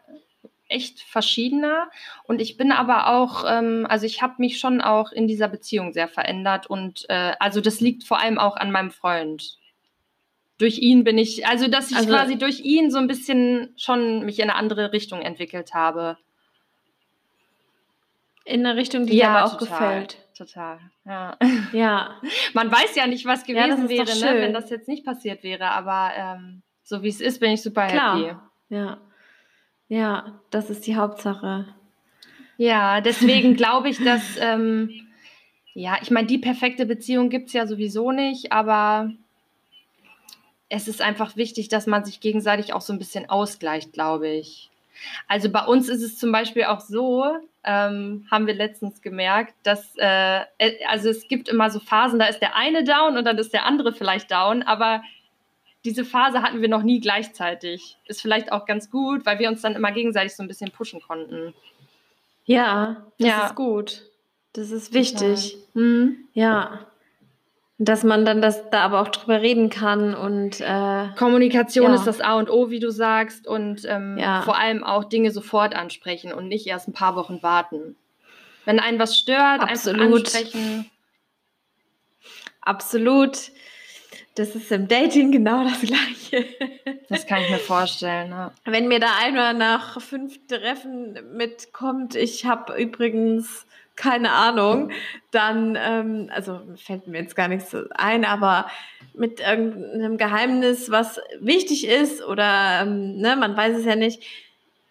[0.69, 1.91] echt verschiedener
[2.25, 5.93] und ich bin aber auch, ähm, also ich habe mich schon auch in dieser Beziehung
[5.93, 9.59] sehr verändert und äh, also das liegt vor allem auch an meinem Freund.
[10.59, 14.25] Durch ihn bin ich, also dass ich also, quasi durch ihn so ein bisschen schon
[14.25, 16.19] mich in eine andere Richtung entwickelt habe.
[18.51, 20.19] In eine Richtung, die ja, dir aber auch total, gefällt.
[20.37, 21.39] Total, ja.
[21.73, 22.21] Ja.
[22.55, 25.71] Man weiß ja nicht, was gewesen ja, wäre, ne, wenn das jetzt nicht passiert wäre,
[25.71, 28.19] aber ähm, so wie es ist, bin ich super Klar.
[28.19, 28.37] happy.
[28.71, 28.99] Ja.
[29.89, 31.67] Ja, das ist die Hauptsache.
[32.57, 35.09] Ja, deswegen glaube ich, dass, ähm,
[35.75, 39.13] ja, ich meine, die perfekte Beziehung gibt es ja sowieso nicht, aber
[40.69, 44.70] es ist einfach wichtig, dass man sich gegenseitig auch so ein bisschen ausgleicht, glaube ich.
[45.29, 47.25] Also bei uns ist es zum Beispiel auch so,
[47.65, 50.41] ähm, haben wir letztens gemerkt, dass äh,
[50.89, 53.67] also es gibt immer so Phasen, da ist der eine down und dann ist der
[53.67, 55.03] andere vielleicht down, aber
[55.85, 57.97] diese Phase hatten wir noch nie gleichzeitig.
[58.07, 61.01] Ist vielleicht auch ganz gut, weil wir uns dann immer gegenseitig so ein bisschen pushen
[61.01, 61.55] konnten.
[62.45, 63.47] Ja, das ja.
[63.47, 64.03] ist gut.
[64.53, 65.57] Das ist wichtig.
[65.75, 66.29] Mhm.
[66.35, 66.87] Ja.
[67.83, 71.95] Dass man dann das da aber auch drüber reden kann und äh, Kommunikation ja.
[71.95, 74.43] ist das A und O, wie du sagst, und ähm, ja.
[74.43, 77.97] vor allem auch Dinge sofort ansprechen und nicht erst ein paar Wochen warten.
[78.67, 80.01] Wenn einen was stört, Absolut.
[80.03, 80.91] einfach ansprechen.
[82.61, 83.51] Absolut.
[84.35, 86.47] Das ist im Dating genau das Gleiche.
[87.09, 88.31] Das kann ich mir vorstellen.
[88.31, 88.53] Ja.
[88.67, 94.91] Wenn mir da einer nach fünf Treffen mitkommt, ich habe übrigens keine Ahnung,
[95.31, 98.71] dann, ähm, also fällt mir jetzt gar nichts ein, aber
[99.15, 104.23] mit irgendeinem Geheimnis, was wichtig ist oder ähm, ne, man weiß es ja nicht,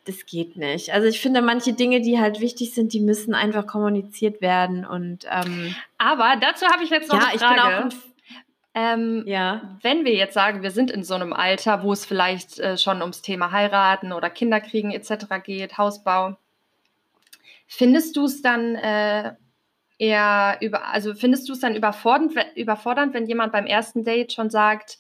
[0.06, 0.94] das geht nicht.
[0.94, 5.26] Also ich finde, manche Dinge, die halt wichtig sind, die müssen einfach kommuniziert werden und
[5.30, 7.56] ähm, aber dazu habe ich jetzt noch ja, eine Frage.
[7.56, 8.10] Ich bin auch ein
[8.76, 9.78] ähm, ja.
[9.82, 13.02] Wenn wir jetzt sagen, wir sind in so einem Alter, wo es vielleicht äh, schon
[13.02, 15.26] ums Thema heiraten oder Kinderkriegen etc.
[15.44, 16.38] geht, Hausbau,
[17.70, 19.34] findest du es dann äh,
[20.00, 24.50] eher über, also findest du es dann überfordernd, überfordernd, wenn jemand beim ersten Date schon
[24.50, 24.98] sagt,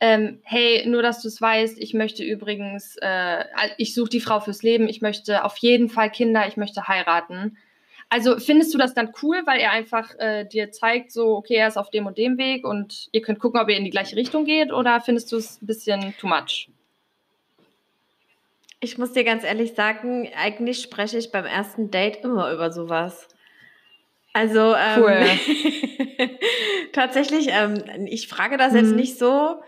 [0.00, 3.44] ähm, hey, nur dass du es weißt, ich möchte übrigens, äh,
[3.76, 7.58] ich suche die Frau fürs Leben, ich möchte auf jeden Fall Kinder, ich möchte heiraten.
[8.08, 11.68] Also findest du das dann cool, weil er einfach äh, dir zeigt, so, okay, er
[11.68, 14.16] ist auf dem und dem Weg und ihr könnt gucken, ob ihr in die gleiche
[14.16, 16.68] Richtung geht oder findest du es ein bisschen too much?
[18.84, 23.28] Ich muss dir ganz ehrlich sagen, eigentlich spreche ich beim ersten Date immer über sowas.
[24.32, 26.28] Also ähm, cool.
[26.92, 28.78] tatsächlich, ähm, ich frage das mhm.
[28.78, 29.62] jetzt nicht so.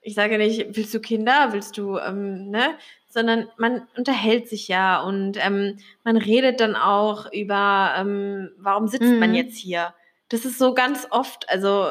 [0.00, 2.76] Ich sage nicht, willst du Kinder, willst du, ähm, ne?
[3.08, 9.04] sondern man unterhält sich ja und ähm, man redet dann auch über, ähm, warum sitzt
[9.04, 9.20] mhm.
[9.20, 9.94] man jetzt hier.
[10.28, 11.86] Das ist so ganz oft, also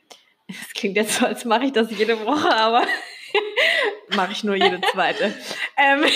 [0.46, 2.82] es klingt jetzt so, als mache ich das jede Woche, aber
[4.16, 5.34] mache ich nur jede zweite.
[5.76, 6.04] ähm,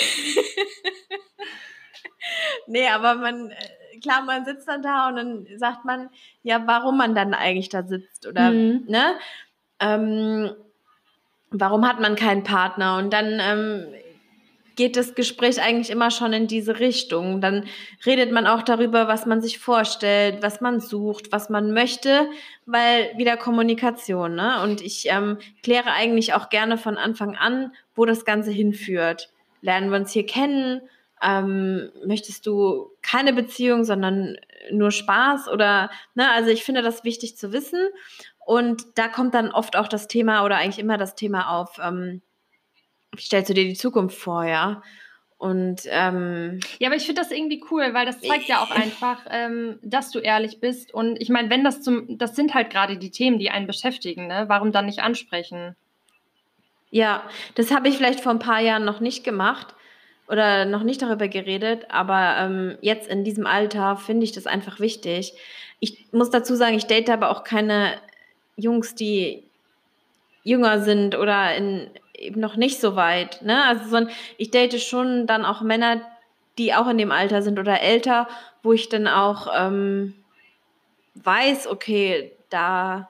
[2.67, 6.09] nee, aber man, äh, klar, man sitzt dann da und dann sagt man,
[6.43, 8.85] ja, warum man dann eigentlich da sitzt oder, mhm.
[8.87, 9.15] ne?
[9.79, 10.55] Ähm,
[11.49, 12.97] warum hat man keinen Partner?
[12.97, 13.93] Und dann ähm,
[14.75, 17.41] geht das Gespräch eigentlich immer schon in diese Richtung.
[17.41, 17.65] Dann
[18.05, 22.27] redet man auch darüber, was man sich vorstellt, was man sucht, was man möchte,
[22.65, 24.35] weil wieder Kommunikation.
[24.35, 24.61] Ne?
[24.63, 29.29] Und ich ähm, kläre eigentlich auch gerne von Anfang an, wo das Ganze hinführt.
[29.61, 30.81] Lernen wir uns hier kennen?
[31.21, 34.37] Ähm, möchtest du keine Beziehung, sondern
[34.71, 35.47] nur Spaß?
[35.47, 36.29] Oder, ne?
[36.31, 37.79] Also ich finde das wichtig zu wissen.
[38.45, 42.21] Und da kommt dann oft auch das Thema oder eigentlich immer das Thema auf, ähm,
[43.17, 44.81] stellst du dir die Zukunft vor, ja?
[45.37, 49.25] Und ähm, ja, aber ich finde das irgendwie cool, weil das zeigt ja auch einfach,
[49.29, 50.93] ähm, dass du ehrlich bist.
[50.93, 54.27] Und ich meine, wenn das zum, das sind halt gerade die Themen, die einen beschäftigen,
[54.27, 54.45] ne?
[54.47, 55.75] Warum dann nicht ansprechen?
[56.91, 57.23] Ja,
[57.55, 59.75] das habe ich vielleicht vor ein paar Jahren noch nicht gemacht
[60.29, 64.79] oder noch nicht darüber geredet, aber ähm, jetzt in diesem Alter finde ich das einfach
[64.79, 65.33] wichtig.
[65.81, 67.99] Ich muss dazu sagen, ich date aber auch keine
[68.55, 69.43] Jungs, die
[70.43, 73.41] jünger sind oder in, eben noch nicht so weit.
[73.41, 73.63] Ne?
[73.65, 76.01] Also so ein, ich date schon dann auch Männer,
[76.57, 78.27] die auch in dem Alter sind oder älter,
[78.61, 80.13] wo ich dann auch ähm,
[81.15, 83.09] weiß, okay, da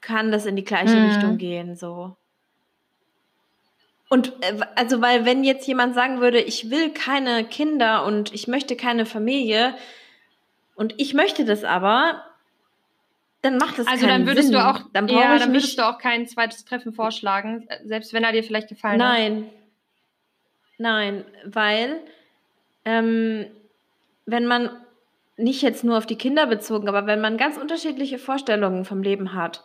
[0.00, 1.08] kann das in die gleiche mhm.
[1.08, 2.16] Richtung gehen, so.
[4.08, 8.46] Und äh, also, weil wenn jetzt jemand sagen würde, ich will keine Kinder und ich
[8.46, 9.74] möchte keine Familie
[10.74, 12.22] und ich möchte das aber,
[13.42, 14.56] dann macht das Also dann würdest Sinn.
[14.58, 18.32] du auch, dann ja, dann würdest du auch kein zweites Treffen vorschlagen, selbst wenn er
[18.32, 19.08] dir vielleicht gefallen hat.
[19.08, 19.50] Nein.
[20.78, 22.00] Nein, weil
[22.84, 23.46] ähm,
[24.26, 24.70] wenn man
[25.36, 29.34] nicht jetzt nur auf die Kinder bezogen, aber wenn man ganz unterschiedliche Vorstellungen vom Leben
[29.34, 29.64] hat.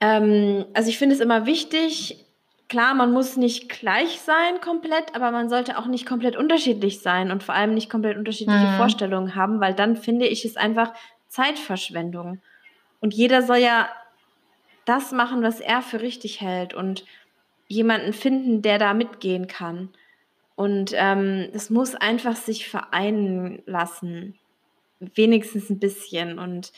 [0.00, 2.24] Ähm, also ich finde es immer wichtig,
[2.68, 7.30] klar, man muss nicht gleich sein komplett, aber man sollte auch nicht komplett unterschiedlich sein
[7.30, 8.76] und vor allem nicht komplett unterschiedliche Mhm.
[8.76, 10.92] Vorstellungen haben, weil dann finde ich es einfach
[11.32, 12.40] Zeitverschwendung.
[13.00, 13.88] Und jeder soll ja
[14.84, 17.04] das machen, was er für richtig hält und
[17.68, 19.88] jemanden finden, der da mitgehen kann.
[20.56, 24.38] Und ähm, es muss einfach sich vereinen lassen.
[25.00, 26.38] Wenigstens ein bisschen.
[26.38, 26.72] Und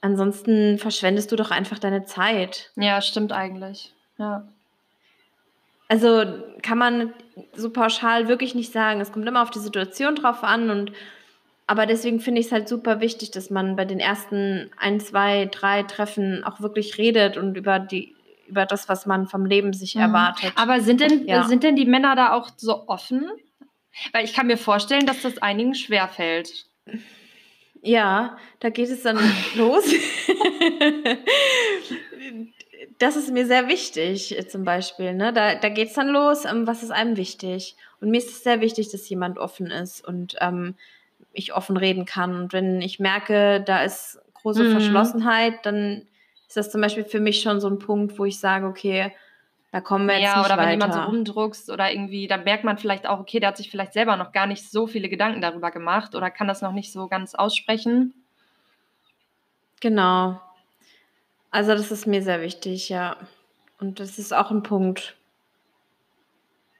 [0.00, 2.70] ansonsten verschwendest du doch einfach deine Zeit.
[2.76, 3.92] Ja, stimmt eigentlich.
[4.16, 4.46] Ja.
[5.88, 6.24] Also
[6.62, 7.12] kann man
[7.54, 9.00] so pauschal wirklich nicht sagen.
[9.00, 10.92] Es kommt immer auf die Situation drauf an und
[11.68, 15.46] aber deswegen finde ich es halt super wichtig, dass man bei den ersten ein, zwei,
[15.46, 18.16] drei Treffen auch wirklich redet und über die
[18.48, 20.00] über das, was man vom Leben sich Mhm.
[20.00, 20.52] erwartet.
[20.56, 21.44] Aber sind denn, Ja.
[21.44, 23.28] sind denn die Männer da auch so offen?
[24.12, 26.64] Weil ich kann mir vorstellen, dass das einigen schwerfällt.
[27.82, 29.18] Ja, da geht es dann
[29.54, 29.84] los.
[32.98, 35.14] das ist mir sehr wichtig, zum Beispiel.
[35.14, 35.32] Ne?
[35.32, 37.76] Da, da geht es dann los, ähm, was ist einem wichtig.
[38.00, 40.74] Und mir ist es sehr wichtig, dass jemand offen ist und ähm,
[41.38, 42.34] ich offen reden kann.
[42.42, 44.70] Und wenn ich merke, da ist große Mhm.
[44.72, 46.06] Verschlossenheit, dann
[46.46, 49.12] ist das zum Beispiel für mich schon so ein Punkt, wo ich sage, okay,
[49.70, 50.70] da kommen wir jetzt Ja, nicht oder wenn weiter.
[50.72, 53.92] jemand so rumdruckst oder irgendwie, dann merkt man vielleicht auch, okay, der hat sich vielleicht
[53.92, 57.06] selber noch gar nicht so viele Gedanken darüber gemacht oder kann das noch nicht so
[57.08, 58.14] ganz aussprechen.
[59.80, 60.40] Genau.
[61.50, 63.16] Also das ist mir sehr wichtig, ja.
[63.80, 65.16] Und das ist auch ein Punkt,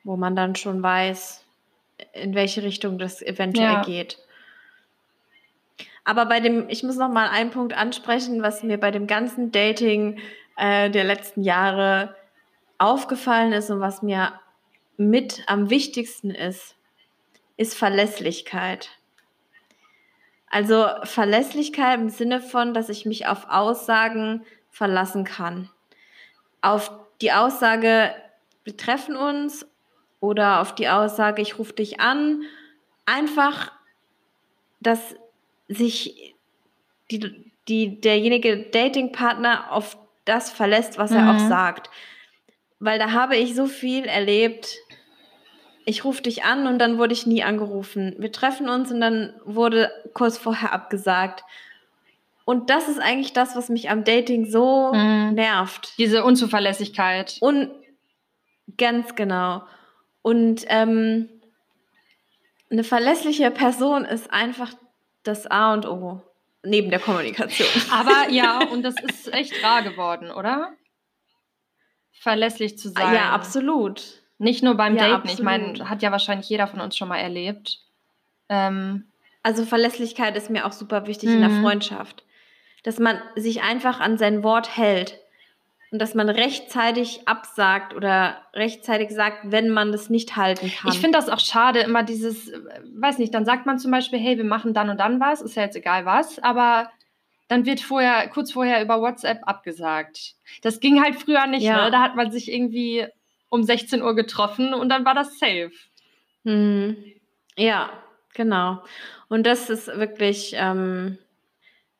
[0.04, 1.44] wo man dann schon weiß,
[2.14, 3.82] in welche Richtung das eventuell Ja.
[3.82, 4.18] geht.
[6.08, 9.52] Aber bei dem, ich muss noch mal einen Punkt ansprechen, was mir bei dem ganzen
[9.52, 10.18] Dating
[10.56, 12.16] äh, der letzten Jahre
[12.78, 14.32] aufgefallen ist und was mir
[14.96, 16.76] mit am wichtigsten ist,
[17.58, 18.88] ist Verlässlichkeit.
[20.48, 25.68] Also Verlässlichkeit im Sinne von, dass ich mich auf Aussagen verlassen kann.
[26.62, 26.90] Auf
[27.20, 28.14] die Aussage,
[28.64, 29.66] wir treffen uns
[30.20, 32.44] oder auf die Aussage, ich rufe dich an.
[33.04, 33.72] Einfach,
[34.80, 35.14] dass
[35.68, 36.34] sich
[37.10, 41.28] die, die, derjenige Datingpartner auf das verlässt, was er Mhm.
[41.30, 41.90] auch sagt.
[42.80, 44.76] Weil da habe ich so viel erlebt.
[45.84, 48.14] Ich rufe dich an und dann wurde ich nie angerufen.
[48.18, 51.44] Wir treffen uns und dann wurde kurz vorher abgesagt.
[52.44, 55.34] Und das ist eigentlich das, was mich am Dating so Mhm.
[55.34, 55.94] nervt.
[55.98, 57.36] Diese Unzuverlässigkeit.
[57.40, 57.70] Und
[58.76, 59.62] ganz genau.
[60.22, 61.28] Und ähm,
[62.70, 64.72] eine verlässliche Person ist einfach
[65.22, 66.22] das A und O
[66.64, 67.68] neben der Kommunikation.
[67.92, 70.72] Aber ja, und das ist echt rar geworden, oder?
[72.12, 73.14] Verlässlich zu sein.
[73.14, 74.22] Ja, absolut.
[74.38, 75.28] Nicht nur beim Ja, Daten.
[75.28, 77.80] Ich meine, hat ja wahrscheinlich jeder von uns schon mal erlebt.
[78.48, 79.04] Ähm,
[79.42, 81.62] Also Verlässlichkeit ist mir auch super wichtig in der Mhm.
[81.62, 82.24] Freundschaft.
[82.82, 85.18] Dass man sich einfach an sein Wort hält
[85.90, 90.92] und dass man rechtzeitig absagt oder rechtzeitig sagt, wenn man das nicht halten kann.
[90.92, 92.60] Ich finde das auch schade, immer dieses, äh,
[92.94, 95.54] weiß nicht, dann sagt man zum Beispiel, hey, wir machen dann und dann was, ist
[95.56, 96.90] ja jetzt egal was, aber
[97.48, 100.34] dann wird vorher, kurz vorher über WhatsApp abgesagt.
[100.62, 101.86] Das ging halt früher nicht, Ja.
[101.86, 101.90] ne?
[101.90, 103.06] Da hat man sich irgendwie
[103.48, 105.70] um 16 Uhr getroffen und dann war das safe.
[106.44, 106.96] Mhm.
[107.56, 107.90] Ja,
[108.34, 108.82] genau.
[109.28, 111.16] Und das ist wirklich ähm,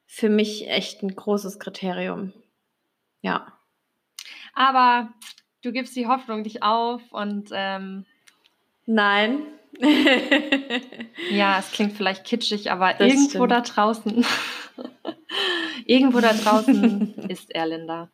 [0.06, 2.34] für mich echt ein großes Kriterium.
[3.22, 3.57] Ja.
[4.58, 5.08] Aber
[5.62, 8.04] du gibst die Hoffnung nicht auf und ähm,
[8.86, 9.42] Nein.
[11.30, 13.50] ja, es klingt vielleicht kitschig, aber Das irgendwo stimmt.
[13.52, 14.26] da draußen,
[15.86, 18.08] irgendwo da draußen ist er, Linda.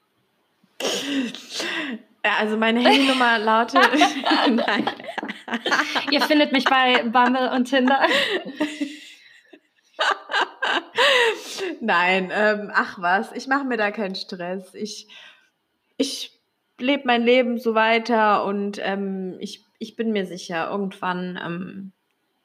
[2.22, 3.80] Ja, also meine Handynummer lautet.
[4.51, 4.90] Nein.
[6.11, 8.07] Ihr findet mich bei Bumble und Tinder.
[11.80, 14.74] Nein, ähm, ach was, ich mache mir da keinen Stress.
[14.74, 15.09] Ich,
[15.97, 16.34] ich
[16.79, 21.93] lebe mein Leben so weiter und ähm, ich, ich bin mir sicher, irgendwann ähm,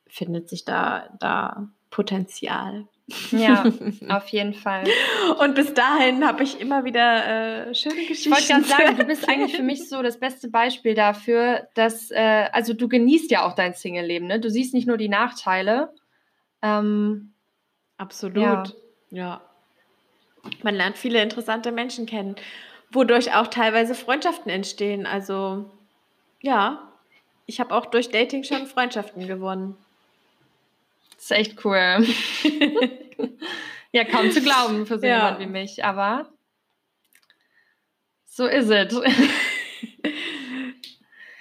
[0.07, 2.87] findet sich da, da Potenzial.
[3.31, 3.65] Ja,
[4.09, 4.83] auf jeden Fall.
[5.39, 8.31] Und bis dahin habe ich immer wieder äh, schöne Ich Geschichten.
[8.31, 12.49] wollte gerade sagen, du bist eigentlich für mich so das beste Beispiel dafür, dass, äh,
[12.51, 14.39] also du genießt ja auch dein Single-Leben, ne?
[14.39, 15.93] Du siehst nicht nur die Nachteile.
[16.61, 17.33] Ähm,
[17.97, 18.43] Absolut.
[18.43, 18.63] Ja.
[19.09, 19.41] ja.
[20.61, 22.35] Man lernt viele interessante Menschen kennen,
[22.91, 25.05] wodurch auch teilweise Freundschaften entstehen.
[25.05, 25.69] Also
[26.41, 26.91] ja,
[27.45, 29.75] ich habe auch durch Dating schon Freundschaften gewonnen.
[31.17, 32.05] ist echt cool.
[33.91, 35.15] Ja, kaum zu glauben für so ja.
[35.15, 36.29] jemand wie mich, aber
[38.25, 38.93] so ist es.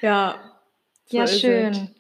[0.01, 0.41] ja.
[1.07, 1.95] So ja, schön.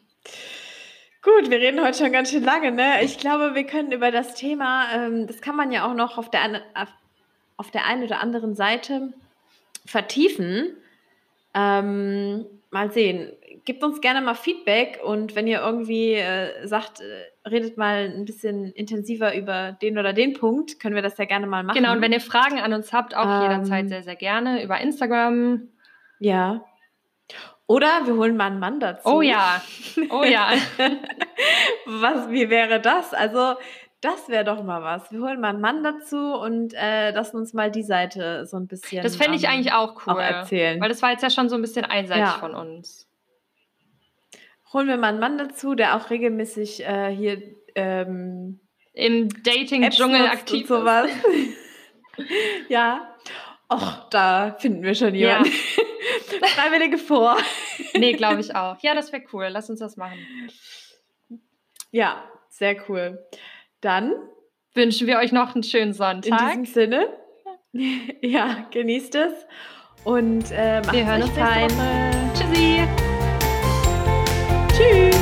[1.23, 3.03] Gut, wir reden heute schon ganz schön lange, ne?
[3.05, 6.31] Ich glaube, wir können über das Thema, ähm, das kann man ja auch noch auf
[6.31, 6.63] der,
[7.59, 9.13] auf der einen oder anderen Seite
[9.89, 10.77] vertiefen.
[11.55, 13.33] Ähm, mal sehen.
[13.65, 18.25] Gebt uns gerne mal Feedback und wenn ihr irgendwie äh, sagt, äh, redet mal ein
[18.25, 21.77] bisschen intensiver über den oder den Punkt, können wir das ja gerne mal machen.
[21.77, 24.81] Genau, und wenn ihr Fragen an uns habt, auch ähm, jederzeit sehr, sehr gerne über
[24.81, 25.69] Instagram.
[26.19, 26.65] Ja.
[27.67, 29.09] Oder wir holen mal einen Mann dazu.
[29.09, 29.61] Oh ja,
[30.11, 30.53] oh ja.
[31.87, 33.13] was, wie wäre das?
[33.13, 33.55] Also,
[34.01, 35.11] das wäre doch mal was.
[35.11, 38.67] Wir holen mal einen Mann dazu und äh, lassen uns mal die Seite so ein
[38.67, 39.03] bisschen.
[39.03, 40.15] Das fände ich um, eigentlich auch cool.
[40.15, 40.81] Auch erzählen.
[40.81, 42.39] Weil das war jetzt ja schon so ein bisschen einseitig ja.
[42.39, 43.09] von uns.
[44.73, 47.43] Holen wir mal einen Mann dazu, der auch regelmäßig äh, hier
[47.75, 48.61] ähm,
[48.93, 50.69] im Dating-Dschungel aktiv ist.
[50.69, 51.11] Sowas.
[52.69, 53.15] ja.
[53.73, 55.51] Och, da finden wir schon jemanden.
[55.51, 56.49] Ja.
[56.49, 57.37] Freiwillige vor.
[57.95, 58.81] nee, glaube ich auch.
[58.83, 59.49] Ja, das wäre cool.
[59.49, 60.19] Lass uns das machen.
[61.91, 63.27] Ja, sehr cool.
[63.81, 64.13] Dann
[64.75, 66.55] wünschen wir euch noch einen schönen Sonntag.
[66.55, 67.09] In diesem Sinne.
[68.23, 69.33] Ja, genießt es.
[70.03, 71.69] Und äh, macht wir hören uns fein.
[72.35, 72.83] Tschüssi.
[74.73, 75.18] Tschüss.